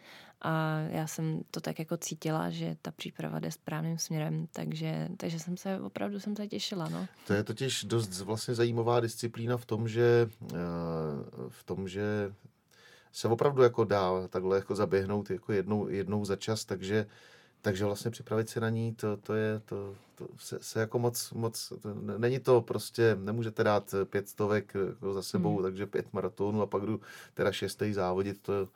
a 0.45 0.79
já 0.89 1.07
jsem 1.07 1.41
to 1.51 1.61
tak 1.61 1.79
jako 1.79 1.97
cítila, 1.97 2.49
že 2.49 2.77
ta 2.81 2.91
příprava 2.91 3.39
jde 3.39 3.51
správným 3.51 3.97
směrem, 3.97 4.47
takže, 4.51 5.07
takže 5.17 5.39
jsem 5.39 5.57
se 5.57 5.79
opravdu 5.79 6.19
jsem 6.19 6.35
se 6.35 6.47
těšila. 6.47 6.89
No. 6.89 7.07
To 7.27 7.33
je 7.33 7.43
totiž 7.43 7.83
dost 7.83 8.21
vlastně 8.21 8.55
zajímavá 8.55 8.99
disciplína 8.99 9.57
v 9.57 9.65
tom, 9.65 9.87
že 9.87 10.29
eh, 10.53 10.57
v 11.49 11.63
tom, 11.63 11.87
že 11.87 12.33
se 13.11 13.27
opravdu 13.27 13.63
jako 13.63 13.83
dá 13.83 14.27
takhle 14.27 14.57
jako 14.57 14.75
zaběhnout 14.75 15.29
jako 15.29 15.53
jednou, 15.53 15.87
jednou 15.87 16.25
za 16.25 16.35
čas, 16.35 16.65
takže 16.65 17.05
takže 17.61 17.85
vlastně 17.85 18.11
připravit 18.11 18.49
se 18.49 18.59
na 18.59 18.69
ní, 18.69 18.95
to, 18.95 19.17
to 19.17 19.33
je, 19.33 19.61
to, 19.65 19.95
to 20.15 20.27
se, 20.37 20.57
se 20.61 20.79
jako 20.79 20.99
moc, 20.99 21.31
moc, 21.31 21.73
to, 21.81 21.93
není 22.17 22.39
to 22.39 22.61
prostě, 22.61 23.17
nemůžete 23.19 23.63
dát 23.63 23.95
pět 24.09 24.29
stovek 24.29 24.73
jako 24.75 25.13
za 25.13 25.21
sebou, 25.21 25.53
hmm. 25.53 25.63
takže 25.63 25.85
pět 25.85 26.13
maratonů 26.13 26.61
a 26.61 26.65
pak 26.65 26.83
jdu 26.83 27.01
teda 27.33 27.51
šestý 27.51 27.93
závodit, 27.93 28.41
to, 28.41 28.67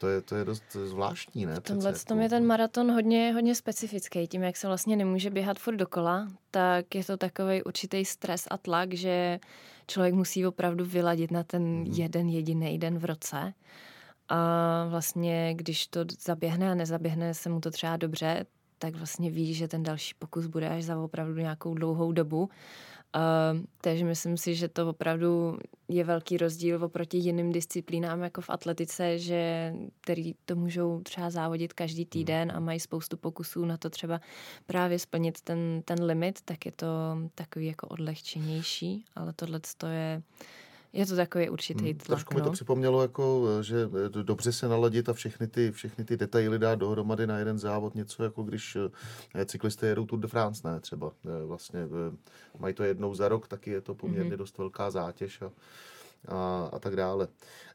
to 0.00 0.08
je, 0.08 0.20
to 0.20 0.36
je 0.36 0.44
dost 0.44 0.62
zvláštní, 0.84 1.46
ne? 1.46 1.54
V 1.54 1.60
tomhle 1.60 1.92
tom 1.92 2.18
jako... 2.18 2.22
je 2.22 2.28
ten 2.28 2.46
maraton 2.46 2.92
hodně, 2.92 3.32
hodně 3.32 3.54
specifický. 3.54 4.26
Tím, 4.26 4.42
jak 4.42 4.56
se 4.56 4.66
vlastně 4.66 4.96
nemůže 4.96 5.30
běhat 5.30 5.58
furt 5.58 5.76
dokola, 5.76 6.28
tak 6.50 6.94
je 6.94 7.04
to 7.04 7.16
takový 7.16 7.62
určitý 7.62 8.04
stres 8.04 8.44
a 8.50 8.58
tlak, 8.58 8.94
že 8.94 9.40
člověk 9.86 10.14
musí 10.14 10.46
opravdu 10.46 10.84
vyladit 10.84 11.30
na 11.30 11.42
ten 11.42 11.62
mm. 11.62 11.86
jeden 11.86 12.28
jediný 12.28 12.78
den 12.78 12.98
v 12.98 13.04
roce. 13.04 13.54
A 14.28 14.86
vlastně, 14.88 15.54
když 15.54 15.86
to 15.86 16.00
zaběhne 16.20 16.70
a 16.70 16.74
nezaběhne 16.74 17.34
se 17.34 17.48
mu 17.48 17.60
to 17.60 17.70
třeba 17.70 17.96
dobře, 17.96 18.46
tak 18.82 18.96
vlastně 18.96 19.30
ví, 19.30 19.54
že 19.54 19.68
ten 19.68 19.82
další 19.82 20.14
pokus 20.18 20.46
bude 20.46 20.68
až 20.68 20.84
za 20.84 20.98
opravdu 20.98 21.40
nějakou 21.40 21.74
dlouhou 21.74 22.12
dobu. 22.12 22.50
Uh, 23.16 23.60
takže 23.80 24.04
myslím 24.04 24.36
si, 24.36 24.54
že 24.54 24.68
to 24.68 24.88
opravdu 24.88 25.58
je 25.88 26.04
velký 26.04 26.36
rozdíl 26.36 26.84
oproti 26.84 27.18
jiným 27.18 27.52
disciplínám, 27.52 28.22
jako 28.22 28.40
v 28.40 28.50
atletice, 28.50 29.18
že 29.18 29.72
který 30.00 30.34
to 30.44 30.56
můžou 30.56 31.00
třeba 31.00 31.30
závodit 31.30 31.72
každý 31.72 32.02
hmm. 32.02 32.08
týden 32.08 32.52
a 32.54 32.60
mají 32.60 32.80
spoustu 32.80 33.16
pokusů 33.16 33.64
na 33.64 33.76
to 33.76 33.90
třeba 33.90 34.20
právě 34.66 34.98
splnit 34.98 35.40
ten, 35.40 35.82
ten 35.84 36.04
limit, 36.04 36.38
tak 36.44 36.66
je 36.66 36.72
to 36.72 36.86
takový 37.34 37.66
jako 37.66 37.86
odlehčenější, 37.86 39.04
ale 39.14 39.32
tohle 39.32 39.60
je 39.90 40.22
je 40.92 41.06
to 41.06 41.16
takový 41.16 41.48
určitý 41.48 41.84
hmm, 41.84 41.94
tlak. 41.94 42.06
Trošku 42.06 42.34
mi 42.34 42.40
to 42.40 42.46
no. 42.46 42.52
připomnělo, 42.52 43.02
jako, 43.02 43.48
že 43.62 43.88
dobře 44.22 44.52
se 44.52 44.68
naladit 44.68 45.08
a 45.08 45.12
všechny 45.12 45.46
ty, 45.46 45.72
všechny 45.72 46.04
ty 46.04 46.16
detaily 46.16 46.58
dát 46.58 46.74
dohromady 46.74 47.26
na 47.26 47.38
jeden 47.38 47.58
závod, 47.58 47.94
něco 47.94 48.24
jako 48.24 48.42
když 48.42 48.76
eh, 49.34 49.44
cyklisté 49.44 49.86
jedou 49.86 50.06
Tour 50.06 50.20
de 50.20 50.28
France, 50.28 50.68
ne 50.68 50.80
třeba. 50.80 51.12
Eh, 51.26 51.46
vlastně 51.46 51.80
eh, 51.80 52.16
mají 52.58 52.74
to 52.74 52.82
jednou 52.84 53.14
za 53.14 53.28
rok, 53.28 53.48
taky 53.48 53.70
je 53.70 53.80
to 53.80 53.94
poměrně 53.94 54.30
mm-hmm. 54.30 54.38
dost 54.38 54.58
velká 54.58 54.90
zátěž 54.90 55.42
a 55.42 55.50
a, 56.28 56.68
a 56.72 56.78
tak 56.78 56.96
dále. 56.96 57.28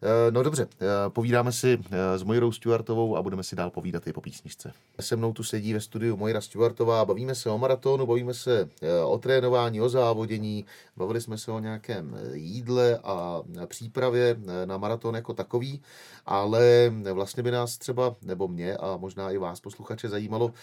Eh, 0.06 0.32
no 0.32 0.44
dobře, 0.44 0.68
eh, 0.82 0.86
povídáme 1.10 1.52
si 1.52 1.80
eh, 1.92 2.18
s 2.18 2.24
Mojirou 2.24 2.52
Stuartovou 2.52 3.18
a 3.18 3.22
budeme 3.22 3.44
si 3.44 3.56
dál 3.56 3.70
povídat 3.70 4.08
i 4.08 4.14
po 4.14 4.22
písničce. 4.22 4.72
Se 5.00 5.16
mnou 5.16 5.34
tu 5.34 5.44
sedí 5.44 5.74
ve 5.74 5.82
studiu 5.82 6.18
Mojira 6.18 6.42
Stuartová, 6.42 7.06
bavíme 7.06 7.36
se 7.36 7.50
o 7.50 7.58
maratonu, 7.58 8.06
bavíme 8.06 8.34
se 8.34 8.70
o 9.06 9.18
trénování, 9.18 9.82
o 9.82 9.90
závodění, 9.90 10.66
bavili 10.98 11.22
jsme 11.22 11.38
se 11.38 11.52
o 11.52 11.60
nějakém 11.60 12.18
jídle 12.34 13.00
a 13.04 13.42
přípravě 13.66 14.38
na 14.66 14.78
maraton 14.78 15.16
jako 15.16 15.34
takový, 15.34 15.82
ale 16.26 16.94
vlastně 17.14 17.44
by 17.44 17.52
nás 17.52 17.78
třeba, 17.78 18.16
nebo 18.22 18.48
mě 18.48 18.78
a 18.78 18.98
možná 18.98 19.32
i 19.32 19.38
vás 19.38 19.60
posluchače 19.60 20.10
zajímalo, 20.10 20.54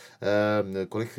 kolik, 0.88 1.18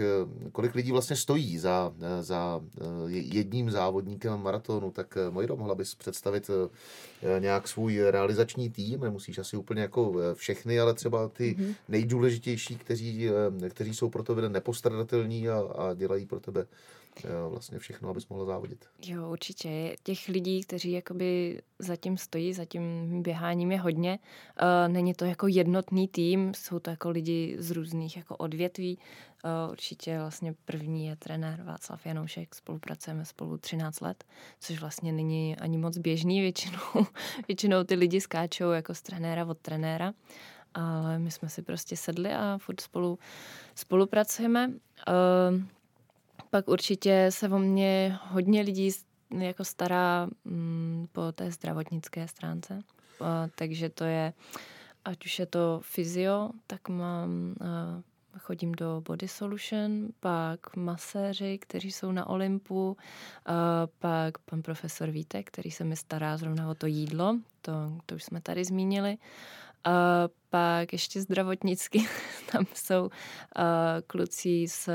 kolik 0.52 0.76
lidí 0.76 0.92
vlastně 0.92 1.16
stojí 1.16 1.58
za, 1.58 1.94
za 2.20 2.62
jedním 3.08 3.72
závodníkem 3.72 4.44
maratonu, 4.44 4.92
tak 4.92 5.18
Mojiro, 5.30 5.58
mohla 5.58 5.76
bys 5.76 5.96
představit 5.96 6.50
nějak 7.40 7.68
svůj 7.68 8.12
realizační 8.14 8.70
tým, 8.70 9.00
nemusíš 9.00 9.38
asi 9.38 9.58
úplně 9.58 9.82
jako 9.82 10.14
eh, 10.20 10.36
všechny, 10.36 10.80
ale 10.80 10.94
třeba 10.94 11.30
ty 11.30 11.56
mm-hmm. 11.60 11.76
nejdůležitější, 11.88 12.76
kteří, 12.76 13.30
eh, 13.66 13.70
kteří 13.70 13.94
jsou 13.94 14.10
pro 14.10 14.24
tebe 14.24 14.50
nepostradatelní 14.50 15.50
a, 15.50 15.60
a 15.60 15.94
dělají 15.94 16.26
pro 16.26 16.40
tebe 16.40 16.66
vlastně 17.50 17.80
všechno, 17.80 18.10
abys 18.10 18.28
mohla 18.28 18.46
závodit. 18.46 18.86
Jo, 19.06 19.30
určitě. 19.30 19.96
Těch 20.04 20.28
lidí, 20.28 20.62
kteří 20.62 20.92
jakoby 20.92 21.62
zatím 21.80 22.18
stojí, 22.18 22.54
za 22.54 22.66
tím 22.66 22.84
běháním 23.24 23.72
je 23.72 23.80
hodně. 23.80 24.20
Není 24.88 25.14
to 25.14 25.26
jako 25.26 25.48
jednotný 25.48 26.08
tým, 26.08 26.54
jsou 26.54 26.80
to 26.80 26.90
jako 26.90 27.10
lidi 27.10 27.56
z 27.60 27.72
různých 27.72 28.18
jako 28.18 28.38
odvětví. 28.38 29.00
Určitě 29.72 30.20
vlastně 30.20 30.56
první 30.66 31.06
je 31.06 31.16
trenér 31.16 31.64
Václav 31.64 32.06
Janoušek, 32.06 32.56
spolupracujeme 32.56 33.26
spolu 33.26 33.58
13 33.58 34.02
let, 34.02 34.24
což 34.60 34.80
vlastně 34.80 35.12
není 35.12 35.58
ani 35.58 35.78
moc 35.78 35.98
běžný, 35.98 36.42
většinou, 36.42 37.06
většinou 37.48 37.84
ty 37.84 37.96
lidi 37.96 38.22
skáčou 38.22 38.72
jako 38.72 38.96
z 38.96 39.02
trenéra 39.02 39.46
od 39.46 39.58
trenéra, 39.58 40.14
ale 40.74 41.20
my 41.20 41.32
jsme 41.32 41.50
si 41.50 41.62
prostě 41.62 41.98
sedli 41.98 42.34
a 42.34 42.58
furt 42.58 42.82
spolu 42.82 43.20
spolupracujeme. 43.76 44.72
Pak 46.54 46.68
určitě 46.68 47.28
se 47.30 47.50
o 47.50 47.60
mě 47.60 48.20
hodně 48.24 48.62
lidí 48.62 48.92
jako 49.40 49.64
stará 49.64 50.30
mm, 50.46 51.08
po 51.12 51.32
té 51.32 51.52
zdravotnické 51.52 52.28
stránce, 52.28 52.80
takže 53.56 53.90
to 53.90 54.04
je, 54.04 54.34
ať 55.06 55.26
už 55.26 55.40
je 55.40 55.46
to 55.46 55.80
fyzio, 55.84 56.50
tak 56.68 56.90
mám 56.90 57.56
chodím 58.40 58.72
do 58.72 59.02
Body 59.06 59.28
Solution, 59.28 60.08
pak 60.20 60.76
maséři, 60.76 61.58
kteří 61.58 61.92
jsou 61.92 62.12
na 62.12 62.28
Olympu, 62.30 62.98
pak 64.00 64.38
pan 64.38 64.62
profesor 64.62 65.10
Vítek, 65.10 65.48
který 65.48 65.72
se 65.72 65.84
mi 65.84 65.96
stará 65.96 66.38
zrovna 66.38 66.70
o 66.70 66.76
to 66.76 66.88
jídlo, 66.88 67.38
to, 67.62 67.72
to 68.06 68.16
už 68.16 68.24
jsme 68.24 68.42
tady 68.42 68.66
zmínili. 68.66 69.18
A 69.84 70.30
pak 70.50 70.94
ještě 70.94 71.22
zdravotnicky, 71.22 72.06
tam 72.52 72.66
jsou 72.74 73.04
uh, 73.04 73.12
kluci 74.08 74.68
z, 74.68 74.90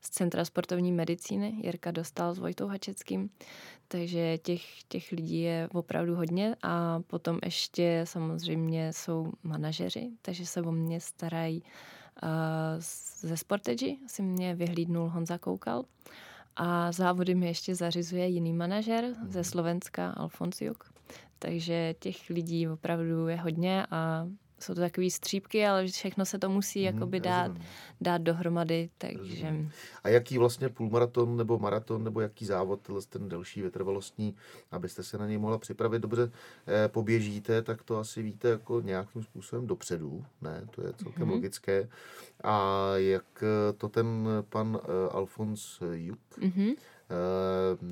z 0.00 0.10
Centra 0.10 0.44
sportovní 0.44 0.92
medicíny, 0.92 1.60
Jirka 1.62 1.90
Dostal 1.90 2.34
s 2.34 2.38
Vojtou 2.38 2.66
Hačeckým, 2.66 3.30
takže 3.88 4.38
těch, 4.38 4.82
těch 4.88 5.12
lidí 5.12 5.40
je 5.40 5.68
opravdu 5.72 6.14
hodně. 6.14 6.56
A 6.62 7.00
potom 7.06 7.38
ještě 7.44 8.00
samozřejmě 8.04 8.92
jsou 8.92 9.32
manažeři, 9.42 10.10
takže 10.22 10.46
se 10.46 10.62
o 10.62 10.72
mě 10.72 11.00
starají 11.00 11.62
ze 13.20 13.36
Sportage. 13.36 13.86
Si 14.06 14.22
mě 14.22 14.54
vyhlídnul 14.54 15.08
Honza 15.08 15.38
Koukal. 15.38 15.84
A 16.56 16.92
závody 16.92 17.34
mi 17.34 17.46
ještě 17.46 17.74
zařizuje 17.74 18.26
jiný 18.26 18.52
manažer 18.52 19.04
ze 19.28 19.38
mhm. 19.38 19.44
Slovenska, 19.44 20.10
Alfons 20.10 20.60
Juk. 20.60 20.95
Takže 21.38 21.94
těch 21.98 22.30
lidí 22.30 22.68
opravdu 22.68 23.28
je 23.28 23.36
hodně 23.36 23.86
a 23.90 24.26
jsou 24.60 24.74
to 24.74 24.80
takové 24.80 25.10
střípky, 25.10 25.66
ale 25.66 25.86
všechno 25.86 26.24
se 26.24 26.38
to 26.38 26.50
musí 26.50 26.86
hmm, 26.86 26.94
jakoby 26.94 27.20
dát, 27.20 27.52
dát 28.00 28.22
dohromady, 28.22 28.90
takže... 28.98 29.46
Rozumím. 29.46 29.70
A 30.04 30.08
jaký 30.08 30.38
vlastně 30.38 30.68
půlmaraton 30.68 31.36
nebo 31.36 31.58
maraton 31.58 32.04
nebo 32.04 32.20
jaký 32.20 32.46
závod, 32.46 32.80
ten 33.08 33.28
delší 33.28 33.62
vytrvalostní, 33.62 34.34
abyste 34.70 35.02
se 35.02 35.18
na 35.18 35.26
něj 35.26 35.38
mohla 35.38 35.58
připravit 35.58 35.98
dobře, 35.98 36.32
eh, 36.66 36.88
poběžíte, 36.88 37.62
tak 37.62 37.82
to 37.82 37.98
asi 37.98 38.22
víte 38.22 38.48
jako 38.48 38.80
nějakým 38.80 39.22
způsobem 39.22 39.66
dopředu, 39.66 40.24
ne? 40.42 40.66
To 40.70 40.86
je 40.86 40.92
celkem 40.92 41.22
hmm. 41.22 41.32
logické. 41.32 41.88
A 42.44 42.86
jak 42.96 43.44
to 43.78 43.88
ten 43.88 44.28
pan 44.48 44.78
eh, 44.82 45.10
Alfons 45.10 45.82
Juk, 45.92 46.18
hmm 46.42 46.70
Eh, 46.70 46.95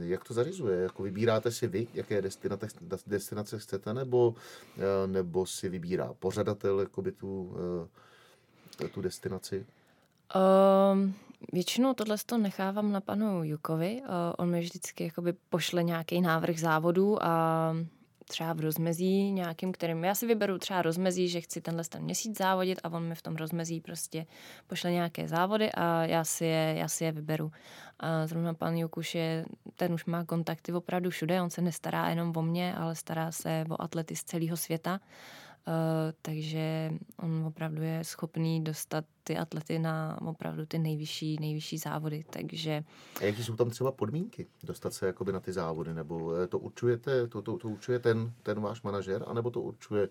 jak 0.03 0.24
to 0.24 0.35
zařizuje? 0.35 0.81
Jako 0.81 1.03
vybíráte 1.03 1.50
si 1.50 1.66
vy, 1.66 1.87
jaké 1.94 2.22
destinace, 2.22 2.66
destinace 3.07 3.59
chcete, 3.59 3.94
nebo, 3.94 4.35
eh, 4.79 5.07
nebo 5.07 5.46
si 5.46 5.68
vybírá 5.68 6.14
pořadatel 6.18 6.81
jakoby 6.81 7.12
tu, 7.12 7.57
eh, 8.85 8.88
tu 8.88 9.00
destinaci? 9.00 9.66
Um, 10.92 11.14
většinou 11.53 11.94
tohle 11.94 12.16
to 12.27 12.38
nechávám 12.38 12.92
na 12.92 13.00
panu 13.00 13.44
Jukovi. 13.44 14.03
Uh, 14.03 14.09
on 14.38 14.50
mi 14.50 14.61
vždycky 14.61 15.05
jakoby 15.05 15.33
pošle 15.33 15.83
nějaký 15.83 16.20
návrh 16.20 16.61
závodu 16.61 17.24
a 17.24 17.77
třeba 18.29 18.53
v 18.53 18.61
rozmezí 18.61 19.33
nějakým, 19.33 19.73
kterým 19.73 20.05
já 20.05 20.15
si 20.15 20.27
vyberu 20.27 20.59
třeba 20.59 20.83
rozmezí, 20.83 21.29
že 21.29 21.41
chci 21.41 21.61
tenhle 21.61 21.85
ten 21.85 22.03
měsíc 22.03 22.39
závodit 22.39 22.81
a 22.85 22.89
on 22.89 23.03
mi 23.03 23.15
v 23.15 23.23
tom 23.23 23.37
rozmezí 23.37 23.81
prostě 23.81 24.27
pošle 24.67 24.91
nějaké 24.93 25.29
závody 25.29 25.73
a 25.73 26.05
já 26.05 26.25
si 26.25 26.45
je, 26.45 26.75
já 26.79 26.89
si 26.89 27.05
je 27.05 27.13
vyberu. 27.13 27.53
A 28.01 28.27
zrovna 28.27 28.55
pan 28.55 28.77
Jukuš 28.77 29.15
je, 29.15 29.45
ten 29.77 29.93
už 29.93 30.05
má 30.05 30.25
kontakty 30.25 30.73
opravdu 30.73 31.11
všude, 31.11 31.43
on 31.43 31.51
se 31.51 31.63
nestará 31.63 32.09
jenom 32.09 32.33
o 32.37 32.43
mě, 32.43 32.75
ale 32.75 32.95
stará 32.95 33.33
se 33.33 33.65
o 33.71 33.83
atlety 33.83 34.17
z 34.17 34.25
celého 34.25 34.57
světa. 34.57 35.01
Uh, 35.66 35.74
takže 36.22 36.92
on 37.16 37.44
opravdu 37.46 37.83
je 37.83 38.05
schopný 38.05 38.64
dostat 38.64 39.05
ty 39.24 39.37
atlety 39.37 39.79
na 39.79 40.18
opravdu 40.22 40.66
ty 40.66 40.79
nejvyšší, 40.79 41.37
nejvyšší 41.40 41.79
závody, 41.79 42.24
takže... 42.31 42.85
A 43.20 43.24
jaký 43.24 43.44
jsou 43.44 43.57
tam 43.57 43.70
třeba 43.70 43.92
podmínky 43.92 44.46
dostat 44.64 44.94
se 44.94 45.07
jakoby 45.07 45.33
na 45.33 45.40
ty 45.40 45.53
závody, 45.53 45.94
nebo 45.94 46.35
eh, 46.35 46.46
to 46.46 46.59
určujete, 46.59 47.27
to, 47.29 47.42
to, 47.42 47.59
to 47.59 47.68
určuje 47.68 47.98
ten, 47.98 48.33
ten 48.42 48.61
váš 48.61 48.83
manažer, 48.83 49.24
anebo 49.27 49.50
to 49.50 49.61
určuje 49.61 50.09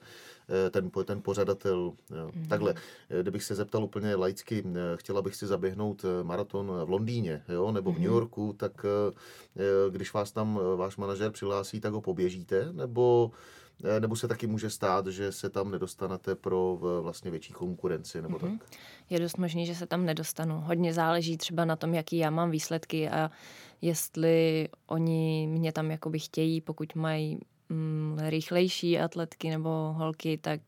eh, 0.50 0.70
ten, 0.70 0.90
ten 1.06 1.22
pořadatel? 1.22 1.94
Mm. 2.36 2.48
Takhle, 2.48 2.76
kdybych 3.22 3.44
se 3.44 3.56
zeptal 3.56 3.84
úplně 3.84 4.16
laicky, 4.16 4.64
chtěla 4.96 5.22
bych 5.22 5.36
si 5.36 5.48
zaběhnout 5.48 6.06
maraton 6.24 6.72
v 6.86 6.90
Londýně, 6.90 7.44
jo, 7.50 7.72
nebo 7.72 7.92
v 7.92 8.00
New 8.00 8.04
mhm. 8.04 8.14
Yorku, 8.14 8.54
tak 8.54 8.86
když 9.90 10.14
vás 10.14 10.32
tam 10.32 10.60
váš 10.76 10.98
manažer 10.98 11.32
přihlásí, 11.32 11.80
tak 11.80 11.94
ho 11.94 12.02
poběžíte, 12.02 12.74
nebo 12.74 13.32
Eh, 13.32 13.63
nebo 14.00 14.16
se 14.16 14.28
taky 14.28 14.48
může 14.48 14.70
stát, 14.70 15.08
že 15.08 15.32
se 15.32 15.50
tam 15.50 15.72
nedostanete 15.72 16.36
pro 16.36 16.78
vlastně 17.02 17.32
větší 17.32 17.54
konkurenci 17.54 18.22
nebo 18.22 18.38
mm-hmm. 18.38 18.60
tak? 18.60 18.70
Je 19.10 19.20
dost 19.20 19.38
možný, 19.38 19.66
že 19.66 19.76
se 19.76 19.88
tam 19.88 20.06
nedostanu. 20.06 20.62
Hodně 20.62 20.94
záleží 20.94 21.38
třeba 21.38 21.66
na 21.66 21.76
tom, 21.76 21.94
jaký 21.94 22.18
já 22.18 22.30
mám 22.30 22.52
výsledky 22.52 23.10
a 23.10 23.32
jestli 23.82 24.68
oni 24.88 25.48
mě 25.48 25.72
tam 25.72 25.92
jakoby 25.92 26.20
chtějí, 26.20 26.62
pokud 26.62 26.96
mají 26.96 27.40
mm, 27.70 28.20
rychlejší 28.28 29.00
atletky 29.00 29.50
nebo 29.50 29.70
holky, 29.98 30.38
tak 30.38 30.62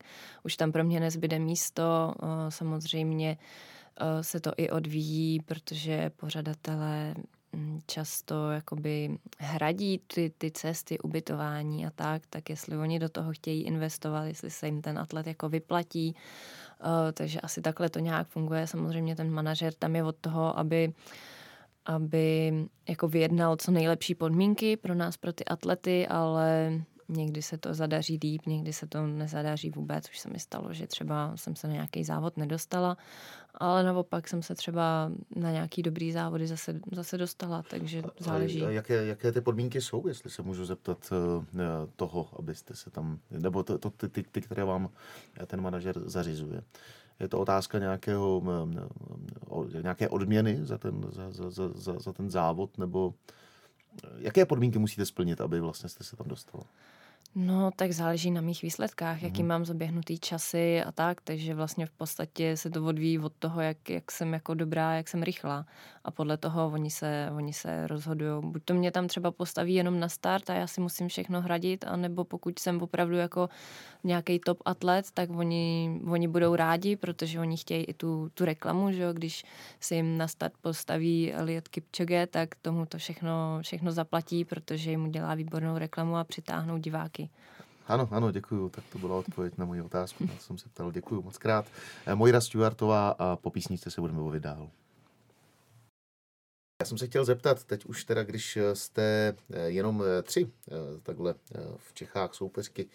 už 0.44 0.56
tam 0.56 0.72
pro 0.72 0.84
mě 0.84 1.00
nezbyde 1.00 1.38
místo. 1.38 2.14
Samozřejmě 2.48 3.38
se 4.20 4.40
to 4.40 4.52
i 4.56 4.70
odvíjí, 4.70 5.40
protože 5.40 6.10
pořadatelé 6.10 7.14
často 7.86 8.50
jakoby 8.50 9.18
hradí 9.38 10.00
ty, 10.14 10.32
ty 10.38 10.50
cesty, 10.50 10.98
ubytování 10.98 11.86
a 11.86 11.90
tak, 11.90 12.22
tak 12.30 12.50
jestli 12.50 12.76
oni 12.76 12.98
do 12.98 13.08
toho 13.08 13.32
chtějí 13.32 13.62
investovat, 13.62 14.24
jestli 14.24 14.50
se 14.50 14.66
jim 14.66 14.82
ten 14.82 14.98
atlet 14.98 15.26
jako 15.26 15.48
vyplatí, 15.48 16.14
uh, 16.84 16.88
takže 17.12 17.40
asi 17.40 17.62
takhle 17.62 17.88
to 17.88 17.98
nějak 17.98 18.28
funguje. 18.28 18.66
Samozřejmě 18.66 19.16
ten 19.16 19.30
manažer 19.30 19.74
tam 19.74 19.96
je 19.96 20.04
od 20.04 20.16
toho, 20.20 20.58
aby 20.58 20.92
aby 21.88 22.52
jako 22.88 23.08
vyjednal 23.08 23.56
co 23.56 23.70
nejlepší 23.70 24.14
podmínky 24.14 24.76
pro 24.76 24.94
nás, 24.94 25.16
pro 25.16 25.32
ty 25.32 25.44
atlety, 25.44 26.06
ale 26.08 26.72
Někdy 27.08 27.42
se 27.42 27.58
to 27.58 27.74
zadaří 27.74 28.18
líp, 28.22 28.46
někdy 28.46 28.72
se 28.72 28.86
to 28.86 29.06
nezadaří 29.06 29.70
vůbec. 29.70 30.10
Už 30.10 30.18
se 30.18 30.30
mi 30.30 30.38
stalo, 30.38 30.72
že 30.72 30.86
třeba 30.86 31.36
jsem 31.36 31.56
se 31.56 31.66
na 31.68 31.72
nějaký 31.72 32.04
závod 32.04 32.36
nedostala, 32.36 32.96
ale 33.56 33.84
naopak 33.84 34.28
jsem 34.28 34.42
se 34.42 34.54
třeba 34.54 35.12
na 35.36 35.50
nějaký 35.50 35.82
dobrý 35.82 36.12
závody 36.12 36.46
zase, 36.46 36.80
zase 36.92 37.18
dostala, 37.18 37.62
takže 37.70 38.02
záleží. 38.18 38.64
A 38.64 38.70
jaké, 38.70 39.06
jaké 39.06 39.32
ty 39.32 39.40
podmínky 39.40 39.80
jsou, 39.80 40.08
jestli 40.08 40.30
se 40.30 40.42
můžu 40.42 40.64
zeptat 40.64 41.12
uh, 41.12 41.60
toho, 41.96 42.28
abyste 42.38 42.74
se 42.74 42.90
tam, 42.90 43.18
nebo 43.30 43.62
to, 43.62 43.78
to, 43.78 43.90
ty, 43.90 44.08
ty, 44.08 44.22
ty, 44.22 44.40
které 44.40 44.64
vám 44.64 44.88
ten 45.46 45.60
manažer 45.60 46.08
zařizuje? 46.08 46.62
Je 47.20 47.28
to 47.28 47.40
otázka 47.40 47.78
nějakého, 47.78 48.42
nějaké 49.82 50.08
odměny 50.08 50.58
za 50.62 50.78
ten, 50.78 51.06
za, 51.12 51.50
za, 51.50 51.68
za, 51.74 51.98
za 51.98 52.12
ten 52.12 52.30
závod, 52.30 52.78
nebo 52.78 53.14
jaké 54.16 54.46
podmínky 54.46 54.78
musíte 54.78 55.06
splnit, 55.06 55.40
aby 55.40 55.60
vlastně 55.60 55.88
jste 55.88 56.04
se 56.04 56.16
tam 56.16 56.28
dostala? 56.28 56.64
No, 57.38 57.70
tak 57.76 57.92
záleží 57.92 58.30
na 58.30 58.40
mých 58.40 58.62
výsledkách, 58.62 59.22
jaký 59.22 59.42
mm. 59.42 59.48
mám 59.48 59.64
zaběhnutý 59.64 60.18
časy 60.18 60.82
a 60.82 60.92
tak, 60.92 61.20
takže 61.20 61.54
vlastně 61.54 61.86
v 61.86 61.90
podstatě 61.90 62.56
se 62.56 62.70
to 62.70 62.84
odvíjí 62.84 63.18
od 63.18 63.32
toho, 63.38 63.60
jak, 63.60 63.90
jak 63.90 64.12
jsem 64.12 64.32
jako 64.32 64.54
dobrá, 64.54 64.94
jak 64.94 65.08
jsem 65.08 65.22
rychlá. 65.22 65.66
A 66.06 66.10
podle 66.10 66.36
toho 66.36 66.70
oni 66.70 66.90
se, 66.90 67.28
oni 67.36 67.52
se 67.52 67.86
rozhodují. 67.86 68.42
Buď 68.44 68.62
to 68.64 68.74
mě 68.74 68.90
tam 68.92 69.08
třeba 69.08 69.30
postaví 69.30 69.74
jenom 69.74 70.00
na 70.00 70.08
start 70.08 70.50
a 70.50 70.54
já 70.54 70.66
si 70.66 70.80
musím 70.80 71.08
všechno 71.08 71.40
hradit, 71.40 71.84
anebo 71.84 72.24
pokud 72.24 72.58
jsem 72.58 72.82
opravdu 72.82 73.16
jako 73.16 73.48
nějaký 74.04 74.38
top 74.38 74.58
atlet, 74.64 75.10
tak 75.14 75.30
oni, 75.30 76.00
oni 76.10 76.28
budou 76.28 76.54
rádi, 76.56 76.96
protože 76.96 77.40
oni 77.40 77.56
chtějí 77.56 77.84
i 77.84 77.94
tu, 77.94 78.30
tu 78.34 78.44
reklamu, 78.44 78.92
že 78.92 79.02
jo? 79.02 79.12
když 79.12 79.44
si 79.80 79.94
jim 79.94 80.18
na 80.18 80.28
start 80.28 80.54
postaví 80.60 81.32
Elliot 81.32 81.68
Kipchoge, 81.68 82.26
tak 82.26 82.54
tomu 82.54 82.86
to 82.86 82.98
všechno, 82.98 83.58
všechno 83.62 83.92
zaplatí, 83.92 84.44
protože 84.44 84.90
jim 84.90 85.04
udělá 85.04 85.34
výbornou 85.34 85.78
reklamu 85.78 86.16
a 86.16 86.24
přitáhnou 86.24 86.78
diváky. 86.78 87.30
Ano, 87.88 88.08
ano, 88.10 88.32
děkuju. 88.32 88.68
Tak 88.68 88.84
to 88.92 88.98
byla 88.98 89.16
odpověď 89.16 89.58
na 89.58 89.64
moji 89.64 89.82
otázku. 89.82 90.26
Na 90.26 90.34
to 90.34 90.40
jsem 90.40 90.58
se 90.58 90.68
ptal. 90.68 90.92
Děkuju 90.92 91.22
moc 91.22 91.38
krát. 91.38 91.66
Eh, 92.06 92.14
Mojra 92.14 92.40
Stuartová 92.40 93.08
a 93.08 93.36
po 93.36 93.50
písničce 93.50 93.90
se 93.90 94.00
budeme 94.00 94.22
bavit 94.22 94.42
dál. 94.42 94.68
Já 96.80 96.86
jsem 96.86 96.98
se 96.98 97.06
chtěl 97.06 97.24
zeptat, 97.24 97.64
teď 97.64 97.84
už 97.84 98.04
teda, 98.04 98.24
když 98.24 98.58
jste 98.72 99.34
eh, 99.52 99.68
jenom 99.68 100.02
eh, 100.18 100.22
tři 100.22 100.50
takhle 101.02 101.34
v 101.76 101.94
Čechách 101.94 102.34
soupeřky, 102.34 102.88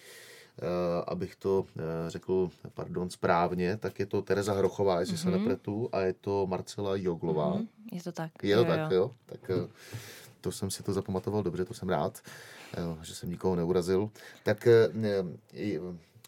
abych 1.08 1.36
to 1.36 1.66
řekl, 2.08 2.50
pardon, 2.74 3.10
správně, 3.10 3.78
tak 3.78 4.00
je 4.00 4.06
to 4.06 4.22
Tereza 4.22 4.54
Hrochová, 4.54 5.00
jestli 5.00 5.16
mm-hmm. 5.16 5.22
se 5.22 5.30
mhm. 5.30 5.40
nepletu, 5.40 5.90
a 5.92 6.00
je 6.00 6.14
to 6.14 6.48
Marcela 6.48 6.96
Joglová. 6.96 7.54
Mm-hmm. 7.54 7.68
Je 7.92 8.04
to 8.04 8.12
tak. 8.12 8.32
Je 8.44 8.56
to 8.56 8.62
jo, 8.62 8.68
tak, 8.68 8.92
jo. 8.92 8.98
jo. 8.98 9.12
Tak 9.26 9.52
to 10.42 10.52
jsem 10.52 10.70
si 10.72 10.84
to 10.84 10.94
zapamatoval 10.94 11.44
dobře, 11.44 11.66
to 11.66 11.74
jsem 11.74 11.90
rád, 11.90 12.22
že 13.02 13.16
jsem 13.16 13.30
nikoho 13.30 13.56
neurazil. 13.56 14.10
Tak 14.44 14.68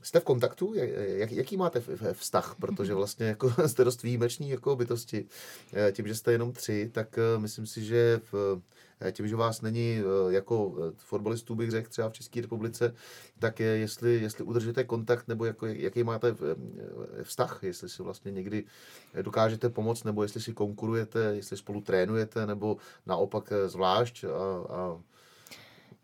jste 0.04 0.20
v 0.20 0.24
kontaktu? 0.24 0.74
Jak, 0.74 1.32
jaký 1.32 1.58
máte 1.58 1.84
vztah? 2.14 2.56
Protože 2.60 2.94
vlastně 2.94 3.26
jako 3.26 3.54
jste 3.68 3.84
dost 3.84 4.04
výjimeční 4.04 4.50
jako 4.50 4.76
bytosti. 4.76 5.26
Eh, 5.74 5.92
tím, 5.92 6.08
že 6.08 6.16
jste 6.16 6.32
jenom 6.32 6.52
tři, 6.52 6.90
tak 6.94 7.18
eh, 7.18 7.40
myslím 7.40 7.68
si, 7.68 7.86
že 7.86 8.22
v, 8.32 8.62
eh, 9.02 9.12
tím, 9.12 9.28
že 9.28 9.36
vás 9.36 9.62
není 9.62 10.02
jako 10.30 10.76
fotbalistů, 10.98 11.56
bych 11.56 11.72
řekl, 11.72 11.90
třeba 11.90 12.10
v 12.10 12.14
České 12.14 12.42
republice, 12.42 12.96
tak 13.40 13.60
je, 13.60 13.68
jestli, 13.68 14.22
jestli 14.22 14.44
udržíte 14.44 14.84
kontakt, 14.84 15.28
nebo 15.28 15.46
jako, 15.46 15.66
jaký 15.66 16.04
máte 16.04 16.36
vztah, 17.24 17.60
jestli 17.64 17.90
si 17.90 18.04
vlastně 18.04 18.32
někdy 18.32 18.64
dokážete 19.22 19.70
pomoct, 19.70 20.04
nebo 20.04 20.24
jestli 20.24 20.42
si 20.42 20.54
konkurujete, 20.54 21.20
jestli 21.36 21.58
spolu 21.58 21.82
trénujete, 21.82 22.46
nebo 22.46 22.78
naopak 23.06 23.54
zvlášť 23.68 24.24
a, 24.24 24.30
a 24.74 25.00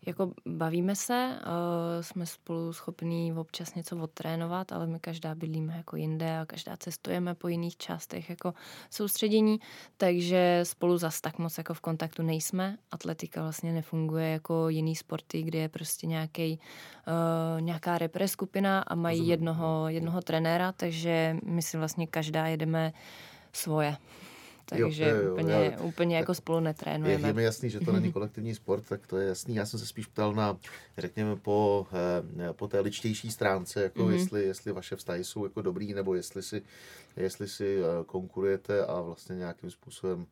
jako 0.06 0.32
bavíme 0.46 0.96
se, 0.96 1.38
uh, 1.46 2.02
jsme 2.02 2.26
spolu 2.26 2.72
schopní 2.72 3.32
občas 3.32 3.74
něco 3.74 3.96
odtrénovat, 3.96 4.72
ale 4.72 4.86
my 4.86 5.00
každá 5.00 5.34
bydlíme 5.34 5.76
jako 5.76 5.96
jinde 5.96 6.38
a 6.38 6.46
každá 6.46 6.76
cestujeme 6.76 7.34
po 7.34 7.48
jiných 7.48 7.76
částech 7.76 8.30
jako 8.30 8.54
soustředění, 8.90 9.60
takže 9.96 10.60
spolu 10.62 10.98
zas 10.98 11.20
tak 11.20 11.38
moc 11.38 11.58
jako 11.58 11.74
v 11.74 11.80
kontaktu 11.80 12.22
nejsme. 12.22 12.76
Atletika 12.90 13.42
vlastně 13.42 13.72
nefunguje 13.72 14.28
jako 14.28 14.68
jiný 14.68 14.96
sporty, 14.96 15.42
kde 15.42 15.58
je 15.58 15.68
prostě 15.68 16.06
nějaký, 16.06 16.60
uh, 17.06 17.60
nějaká 17.60 17.98
repre 17.98 18.28
skupina 18.28 18.80
a 18.80 18.94
mají 18.94 19.28
jednoho, 19.28 19.88
jednoho 19.88 20.20
trenéra, 20.22 20.72
takže 20.72 21.36
my 21.44 21.62
si 21.62 21.78
vlastně 21.78 22.06
každá 22.06 22.46
jedeme 22.46 22.92
svoje 23.52 23.96
takže 24.70 25.04
jo, 25.04 25.16
jo, 25.16 25.22
jo, 25.22 25.32
úplně, 25.32 25.52
já, 25.52 25.80
úplně 25.80 26.16
jako 26.16 26.34
spolu 26.34 26.60
netrénujeme. 26.60 27.22
Je, 27.22 27.28
je 27.28 27.32
mi 27.32 27.44
jasný, 27.44 27.70
že 27.70 27.80
to 27.80 27.92
není 27.92 28.12
kolektivní 28.12 28.54
sport, 28.54 28.84
tak 28.88 29.06
to 29.06 29.18
je 29.18 29.28
jasný. 29.28 29.54
Já 29.54 29.66
jsem 29.66 29.80
se 29.80 29.86
spíš 29.86 30.06
ptal 30.06 30.34
na, 30.34 30.56
řekněme, 30.98 31.36
po, 31.36 31.86
eh, 32.40 32.52
po 32.52 32.68
té 32.68 32.80
ličtější 32.80 33.30
stránce, 33.30 33.82
jako 33.82 34.02
mm-hmm. 34.02 34.12
jestli, 34.12 34.44
jestli 34.44 34.72
vaše 34.72 34.96
vztahy 34.96 35.24
jsou 35.24 35.44
jako 35.44 35.62
dobrý, 35.62 35.94
nebo 35.94 36.14
jestli 36.14 36.42
si, 36.42 36.62
jestli 37.16 37.48
si 37.48 37.78
eh, 37.78 38.04
konkurujete 38.06 38.86
a 38.86 39.00
vlastně 39.00 39.36
nějakým 39.36 39.70
způsobem 39.70 40.26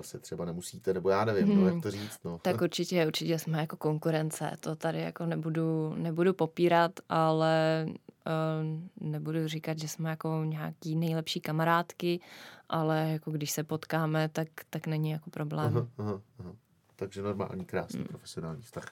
se 0.00 0.18
třeba 0.18 0.44
nemusíte, 0.44 0.94
nebo 0.94 1.10
já 1.10 1.24
nevím, 1.24 1.46
hmm. 1.46 1.60
no, 1.60 1.64
jak 1.66 1.74
mhm. 1.74 1.82
to 1.82 1.90
říct. 1.90 2.18
No. 2.24 2.38
Tak 2.42 2.60
určitě, 2.60 3.06
určitě 3.06 3.38
jsme 3.38 3.60
jako 3.60 3.76
konkurence, 3.76 4.50
to 4.60 4.76
tady 4.76 5.00
jako 5.00 5.26
nebudu, 5.26 5.94
nebudu 5.96 6.34
popírat, 6.34 6.92
ale 7.08 7.86
uh, 7.86 9.10
nebudu 9.10 9.48
říkat, 9.48 9.78
že 9.78 9.88
jsme 9.88 10.10
jako 10.10 10.44
nějaký 10.44 10.96
nejlepší 10.96 11.40
kamarádky, 11.40 12.20
ale 12.68 13.10
jako 13.10 13.30
když 13.30 13.50
se 13.50 13.64
potkáme, 13.64 14.28
tak, 14.28 14.48
tak 14.70 14.86
není 14.86 15.10
jako 15.10 15.30
problém. 15.30 15.76
Aha, 15.76 15.86
aha, 15.98 16.20
aha. 16.38 16.52
Takže 16.96 17.22
normální, 17.22 17.64
krásný 17.64 17.98
hmm. 17.98 18.08
profesionální 18.08 18.62
vztah. 18.62 18.84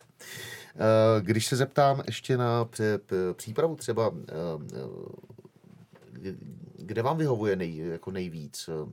Eh, 0.74 1.20
když 1.20 1.46
se 1.46 1.56
zeptám 1.56 2.02
ještě 2.06 2.36
na 2.36 2.68
přípravu 3.36 3.76
třeba, 3.76 4.10
eh, 4.28 4.32
kde 6.80 7.02
vám 7.02 7.16
vyhovuje 7.16 7.56
nej, 7.56 7.76
jako 7.76 8.10
nejvíc? 8.10 8.70
No, 8.72 8.92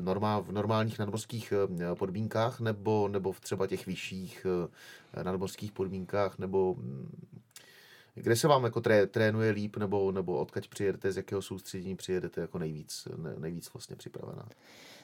normál, 0.00 0.42
v 0.42 0.52
normálních 0.52 0.98
nadmořských 0.98 1.52
podmínkách 1.94 2.60
nebo, 2.60 3.08
nebo 3.08 3.32
v 3.32 3.40
třeba 3.40 3.66
těch 3.66 3.86
vyšších 3.86 4.46
nadmořských 5.22 5.72
podmínkách 5.72 6.38
nebo 6.38 6.74
hm, 6.74 7.26
kde 8.14 8.36
se 8.36 8.48
vám 8.48 8.64
jako 8.64 8.80
tré, 8.80 9.06
trénuje 9.06 9.50
líp, 9.50 9.76
nebo, 9.76 10.12
nebo 10.12 10.38
odkaď 10.38 10.68
přijedete, 10.68 11.12
z 11.12 11.16
jakého 11.16 11.42
soustředění 11.42 11.96
přijedete 11.96 12.40
jako 12.40 12.58
nejvíc, 12.58 13.08
ne, 13.16 13.34
nejvíc 13.38 13.72
vlastně 13.72 13.96
připravená? 13.96 14.48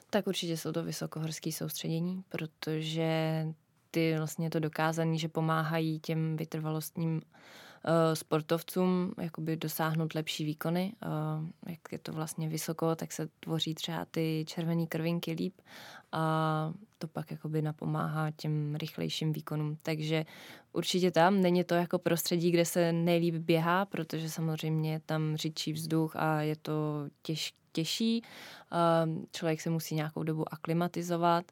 Tak 0.09 0.27
určitě 0.27 0.57
jsou 0.57 0.71
to 0.71 0.83
vysokohorské 0.83 1.51
soustředění, 1.51 2.23
protože 2.29 3.45
ty 3.91 4.15
vlastně 4.17 4.49
to 4.49 4.59
dokázaný, 4.59 5.19
že 5.19 5.27
pomáhají 5.27 5.99
těm 5.99 6.37
vytrvalostním 6.37 7.15
uh, 7.15 7.21
sportovcům 8.13 9.13
jakoby 9.21 9.57
dosáhnout 9.57 10.15
lepší 10.15 10.45
výkony. 10.45 10.93
Uh, 11.05 11.47
jak 11.67 11.79
je 11.91 11.99
to 11.99 12.13
vlastně 12.13 12.49
vysoko, 12.49 12.95
tak 12.95 13.11
se 13.11 13.29
tvoří 13.39 13.75
třeba 13.75 14.05
ty 14.11 14.45
červené 14.47 14.87
krvinky 14.87 15.31
líp 15.31 15.61
a 16.11 16.73
to 16.97 17.07
pak 17.07 17.31
jakoby 17.31 17.61
napomáhá 17.61 18.31
těm 18.31 18.75
rychlejším 18.75 19.33
výkonům. 19.33 19.77
Takže 19.81 20.25
určitě 20.73 21.11
tam 21.11 21.41
není 21.41 21.63
to 21.63 21.75
jako 21.75 21.99
prostředí, 21.99 22.51
kde 22.51 22.65
se 22.65 22.93
nejlíp 22.93 23.35
běhá, 23.35 23.85
protože 23.85 24.29
samozřejmě 24.29 25.01
tam 25.05 25.35
řidčí 25.35 25.73
vzduch 25.73 26.15
a 26.15 26.41
je 26.41 26.55
to 26.55 26.73
těž, 27.21 27.53
těžší. 27.71 28.23
Člověk 29.31 29.61
se 29.61 29.69
musí 29.69 29.95
nějakou 29.95 30.23
dobu 30.23 30.53
aklimatizovat, 30.53 31.51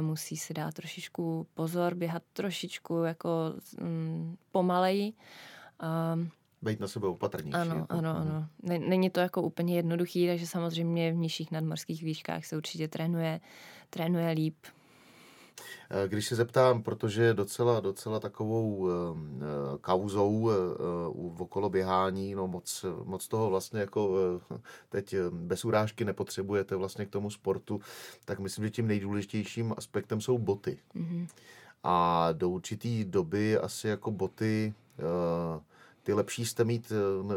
musí 0.00 0.36
si 0.36 0.54
dát 0.54 0.74
trošičku 0.74 1.46
pozor, 1.54 1.94
běhat 1.94 2.22
trošičku 2.32 3.02
jako 3.02 3.54
mm, 3.80 4.36
pomaleji. 5.76 6.30
Být 6.62 6.80
na 6.80 6.88
sebe 6.88 7.06
opatrnější. 7.06 7.56
Ano, 7.56 7.74
jako. 7.74 7.92
ano, 7.94 8.14
mhm. 8.14 8.22
ano. 8.22 8.48
Není 8.88 9.10
to 9.10 9.20
jako 9.20 9.42
úplně 9.42 9.76
jednoduchý, 9.76 10.26
takže 10.26 10.46
samozřejmě 10.46 11.12
v 11.12 11.16
nižších 11.16 11.50
nadmorských 11.50 12.02
výškách 12.02 12.44
se 12.44 12.56
určitě 12.56 12.88
trénuje, 12.88 13.40
trénuje 13.90 14.30
líp. 14.30 14.56
Eh, 15.90 16.08
když 16.08 16.26
se 16.26 16.36
zeptám, 16.36 16.82
protože 16.82 17.34
docela, 17.34 17.80
docela 17.80 18.20
takovou 18.20 18.76
uh, 18.76 18.90
kauzou 19.80 20.30
uh, 20.30 21.42
okolo 21.42 21.68
běhání, 21.68 22.34
no 22.34 22.48
moc, 22.48 22.84
moc 23.04 23.28
toho 23.28 23.50
vlastně 23.50 23.80
jako 23.80 24.08
uh, 24.08 24.58
teď 24.88 25.14
bez 25.30 25.64
urážky 25.64 26.04
nepotřebujete 26.04 26.76
vlastně 26.76 27.06
k 27.06 27.10
tomu 27.10 27.30
sportu, 27.30 27.80
tak 28.24 28.38
myslím, 28.38 28.64
že 28.64 28.70
tím 28.70 28.86
nejdůležitějším 28.86 29.74
aspektem 29.76 30.20
jsou 30.20 30.38
boty. 30.38 30.78
Mm-hmm. 30.94 31.26
A 31.82 32.28
do 32.32 32.50
určitý 32.50 33.04
doby 33.04 33.58
asi 33.58 33.88
jako 33.88 34.10
boty 34.10 34.74
ty 36.02 36.12
lepší 36.12 36.46
jste 36.46 36.64
mít 36.64 36.92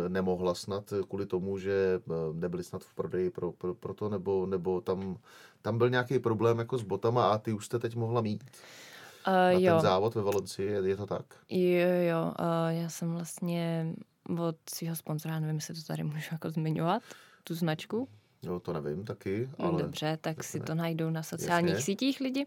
nemohla 0.07 0.55
snad 0.55 0.93
kvůli 1.09 1.25
tomu, 1.25 1.57
že 1.57 2.01
nebyly 2.33 2.63
snad 2.63 2.83
v 2.83 2.93
prodeji 2.93 3.29
pro, 3.29 3.51
pro, 3.51 3.75
pro 3.75 3.93
to, 3.93 4.09
nebo, 4.09 4.45
nebo 4.45 4.81
tam 4.81 5.17
tam 5.61 5.77
byl 5.77 5.89
nějaký 5.89 6.19
problém 6.19 6.59
jako 6.59 6.77
s 6.77 6.83
botama 6.83 7.31
a 7.31 7.37
ty 7.37 7.53
už 7.53 7.65
jste 7.65 7.79
teď 7.79 7.95
mohla 7.95 8.21
mít? 8.21 8.43
Uh, 9.27 9.33
na 9.33 9.51
jo. 9.51 9.73
ten 9.73 9.81
závod 9.81 10.15
ve 10.15 10.21
Valencii, 10.21 10.71
je, 10.71 10.89
je 10.89 10.97
to 10.97 11.05
tak? 11.05 11.25
Jo, 11.49 11.87
jo, 12.09 12.33
uh, 12.39 12.69
já 12.69 12.89
jsem 12.89 13.13
vlastně 13.13 13.93
od 14.47 14.55
svého 14.75 14.95
sponzora, 14.95 15.39
nevím, 15.39 15.55
jestli 15.55 15.73
to 15.73 15.81
tady 15.81 16.03
můžu 16.03 16.27
jako 16.31 16.49
zmiňovat, 16.49 17.03
tu 17.43 17.55
značku. 17.55 18.07
Jo, 18.41 18.59
to 18.59 18.73
nevím 18.73 19.05
taky, 19.05 19.49
ale... 19.57 19.81
Dobře, 19.81 20.17
tak 20.21 20.43
si 20.43 20.59
ne. 20.59 20.65
to 20.65 20.75
najdou 20.75 21.09
na 21.09 21.23
sociálních 21.23 21.73
Jasně. 21.73 21.83
sítích 21.85 22.19
lidi. 22.19 22.45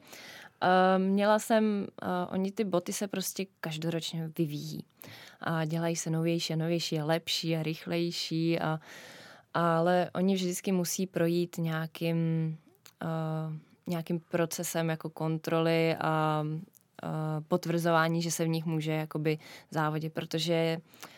Uh, 0.62 1.02
měla 1.02 1.38
jsem, 1.38 1.86
uh, 2.02 2.08
oni 2.30 2.52
ty 2.52 2.64
boty 2.64 2.92
se 2.92 3.08
prostě 3.08 3.46
každoročně 3.60 4.30
vyvíjí. 4.38 4.84
A 5.40 5.64
dělají 5.64 5.96
se 5.96 6.10
novější 6.10 6.52
a 6.52 6.56
novější 6.56 7.00
a 7.00 7.04
lepší 7.04 7.56
a 7.56 7.62
rychlejší 7.62 8.60
a 8.60 8.80
ale 9.54 10.10
oni 10.14 10.34
vždycky 10.34 10.72
musí 10.72 11.06
projít 11.06 11.58
nějakým 11.58 12.16
uh, 13.04 13.54
nějakým 13.86 14.20
procesem 14.20 14.88
jako 14.88 15.10
kontroly 15.10 15.96
a 16.00 16.42
uh, 16.44 16.60
potvrzování, 17.48 18.22
že 18.22 18.30
se 18.30 18.44
v 18.44 18.48
nich 18.48 18.64
může 18.64 18.92
jakoby 18.92 19.38
závodit, 19.70 20.12
protože 20.12 20.76
uh, 20.76 21.11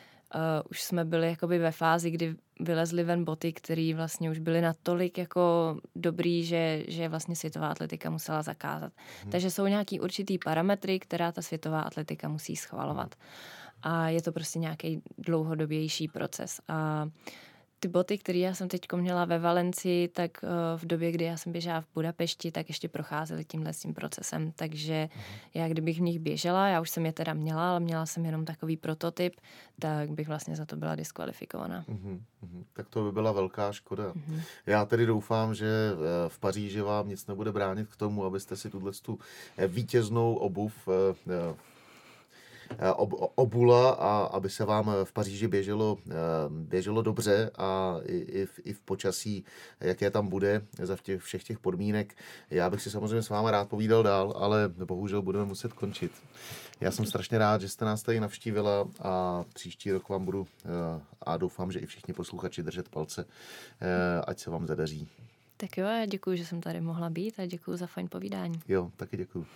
už 0.71 0.83
jsme 0.83 1.05
byli 1.05 1.29
jakoby 1.29 1.59
ve 1.59 1.71
fázi, 1.71 2.11
kdy 2.11 2.37
vylezly 2.61 3.05
ven 3.05 3.25
boty, 3.25 3.53
které 3.53 3.93
vlastně 3.97 4.31
už 4.31 4.39
byly 4.39 4.61
natolik 4.61 5.19
jako 5.19 5.77
dobrý, 5.97 6.45
že, 6.45 6.85
že 6.89 7.09
vlastně 7.09 7.37
světová 7.37 7.69
atletika 7.69 8.11
musela 8.11 8.43
zakázat. 8.43 8.93
Hmm. 9.23 9.33
Takže 9.33 9.51
jsou 9.51 9.67
nějaký 9.67 10.01
určitý 10.01 10.39
parametry, 10.39 10.99
která 10.99 11.33
ta 11.33 11.43
světová 11.43 11.81
atletika 11.81 12.29
musí 12.29 12.57
schvalovat. 12.57 13.15
A 13.83 14.09
je 14.09 14.23
to 14.23 14.33
prostě 14.33 14.59
nějaký 14.59 15.03
dlouhodobější 15.19 16.09
proces. 16.09 16.61
A 16.69 17.09
ty 17.85 17.89
boty, 17.89 18.19
které 18.19 18.39
já 18.39 18.55
jsem 18.55 18.69
teď 18.69 18.93
měla 18.93 19.25
ve 19.25 19.39
Valencii, 19.39 20.09
tak 20.09 20.31
uh, 20.43 20.49
v 20.81 20.87
době, 20.87 21.13
kdy 21.13 21.25
já 21.25 21.37
jsem 21.37 21.53
běžela 21.53 21.81
v 21.81 21.87
Budapešti, 21.95 22.53
tak 22.53 22.69
ještě 22.69 22.89
procházely 22.89 23.45
tímhle 23.45 23.73
tím 23.73 23.95
procesem. 23.95 24.53
Takže 24.57 25.09
uh-huh. 25.13 25.49
já 25.55 25.69
kdybych 25.69 25.99
v 25.99 26.03
nich 26.03 26.19
běžela, 26.19 26.69
já 26.69 26.81
už 26.81 26.91
jsem 26.91 27.07
je 27.07 27.13
teda 27.13 27.35
měla, 27.35 27.71
ale 27.71 27.81
měla 27.81 28.07
jsem 28.07 28.25
jenom 28.25 28.45
takový 28.45 28.77
prototyp, 28.77 29.41
tak 29.79 30.11
bych 30.11 30.29
vlastně 30.29 30.57
za 30.57 30.65
to 30.65 30.77
byla 30.77 30.95
diskvalifikovaná. 30.95 31.85
Uh-huh. 31.89 32.21
Tak 32.73 32.89
to 32.89 33.05
by 33.05 33.13
byla 33.13 33.33
velká 33.33 33.73
škoda. 33.73 34.13
Uh-huh. 34.13 34.41
Já 34.67 34.85
tedy 34.85 35.07
doufám, 35.07 35.55
že 35.55 35.67
eh, 35.67 36.29
v 36.29 36.39
Paříži 36.39 36.81
vám 36.81 37.09
nic 37.09 37.27
nebude 37.27 37.53
bránit 37.53 37.89
k 37.89 37.97
tomu, 37.97 38.25
abyste 38.25 38.57
si 38.57 38.71
tuhle 38.71 38.93
tu 38.93 39.19
vítěznou 39.69 40.35
obuv 40.35 40.75
Eh, 40.89 41.55
ob, 42.97 43.33
obula 43.35 43.91
a 43.91 44.25
aby 44.25 44.51
se 44.51 44.65
vám 44.65 44.93
v 45.05 45.13
Paříži 45.13 45.49
běželo, 45.49 45.99
eh, 46.11 46.13
běželo 46.49 47.03
dobře 47.03 47.51
a 47.59 47.97
i, 48.05 48.17
i, 48.17 48.47
v, 48.47 48.61
i 48.65 48.73
v 48.73 48.81
počasí, 48.81 49.45
jaké 49.81 50.11
tam 50.11 50.29
bude 50.29 50.63
za 50.83 50.97
těch, 50.97 51.23
všech 51.23 51.45
těch 51.45 51.59
podmínek. 51.59 52.15
Já 52.51 52.71
bych 52.71 52.83
si 52.83 52.91
samozřejmě 52.91 53.23
s 53.23 53.29
váma 53.29 53.51
rád 53.51 53.69
povídal 53.69 54.03
dál, 54.03 54.35
ale 54.37 54.69
bohužel 54.69 55.23
budeme 55.23 55.45
muset 55.45 55.73
končit. 55.73 56.13
Já 56.81 56.91
jsem 56.91 57.07
strašně 57.07 57.39
rád, 57.39 57.61
že 57.61 57.69
jste 57.69 57.85
nás 57.85 58.03
tady 58.03 58.21
navštívila 58.21 58.89
a 59.03 59.45
příští 59.55 59.93
rok 59.93 60.09
vám 60.09 60.25
budu 60.25 60.47
eh, 60.65 61.01
a 61.23 61.37
doufám, 61.37 61.73
že 61.73 61.79
i 61.79 61.87
všichni 61.87 62.15
posluchači 62.15 62.63
držet 62.63 62.89
palce, 62.89 63.25
ať 64.27 64.39
se 64.39 64.51
vám 64.51 64.67
zadaří. 64.67 65.09
Tak 65.57 65.79
jo, 65.79 65.87
já 65.87 66.07
děkuji, 66.07 66.37
že 66.37 66.47
jsem 66.47 66.61
tady 66.61 66.81
mohla 66.81 67.11
být 67.11 67.35
a 67.39 67.47
děkuji 67.47 67.77
za 67.77 67.87
fajn 67.87 68.09
povídání. 68.09 68.61
Jo, 68.69 68.91
taky 68.97 69.17
děkuji. 69.17 69.47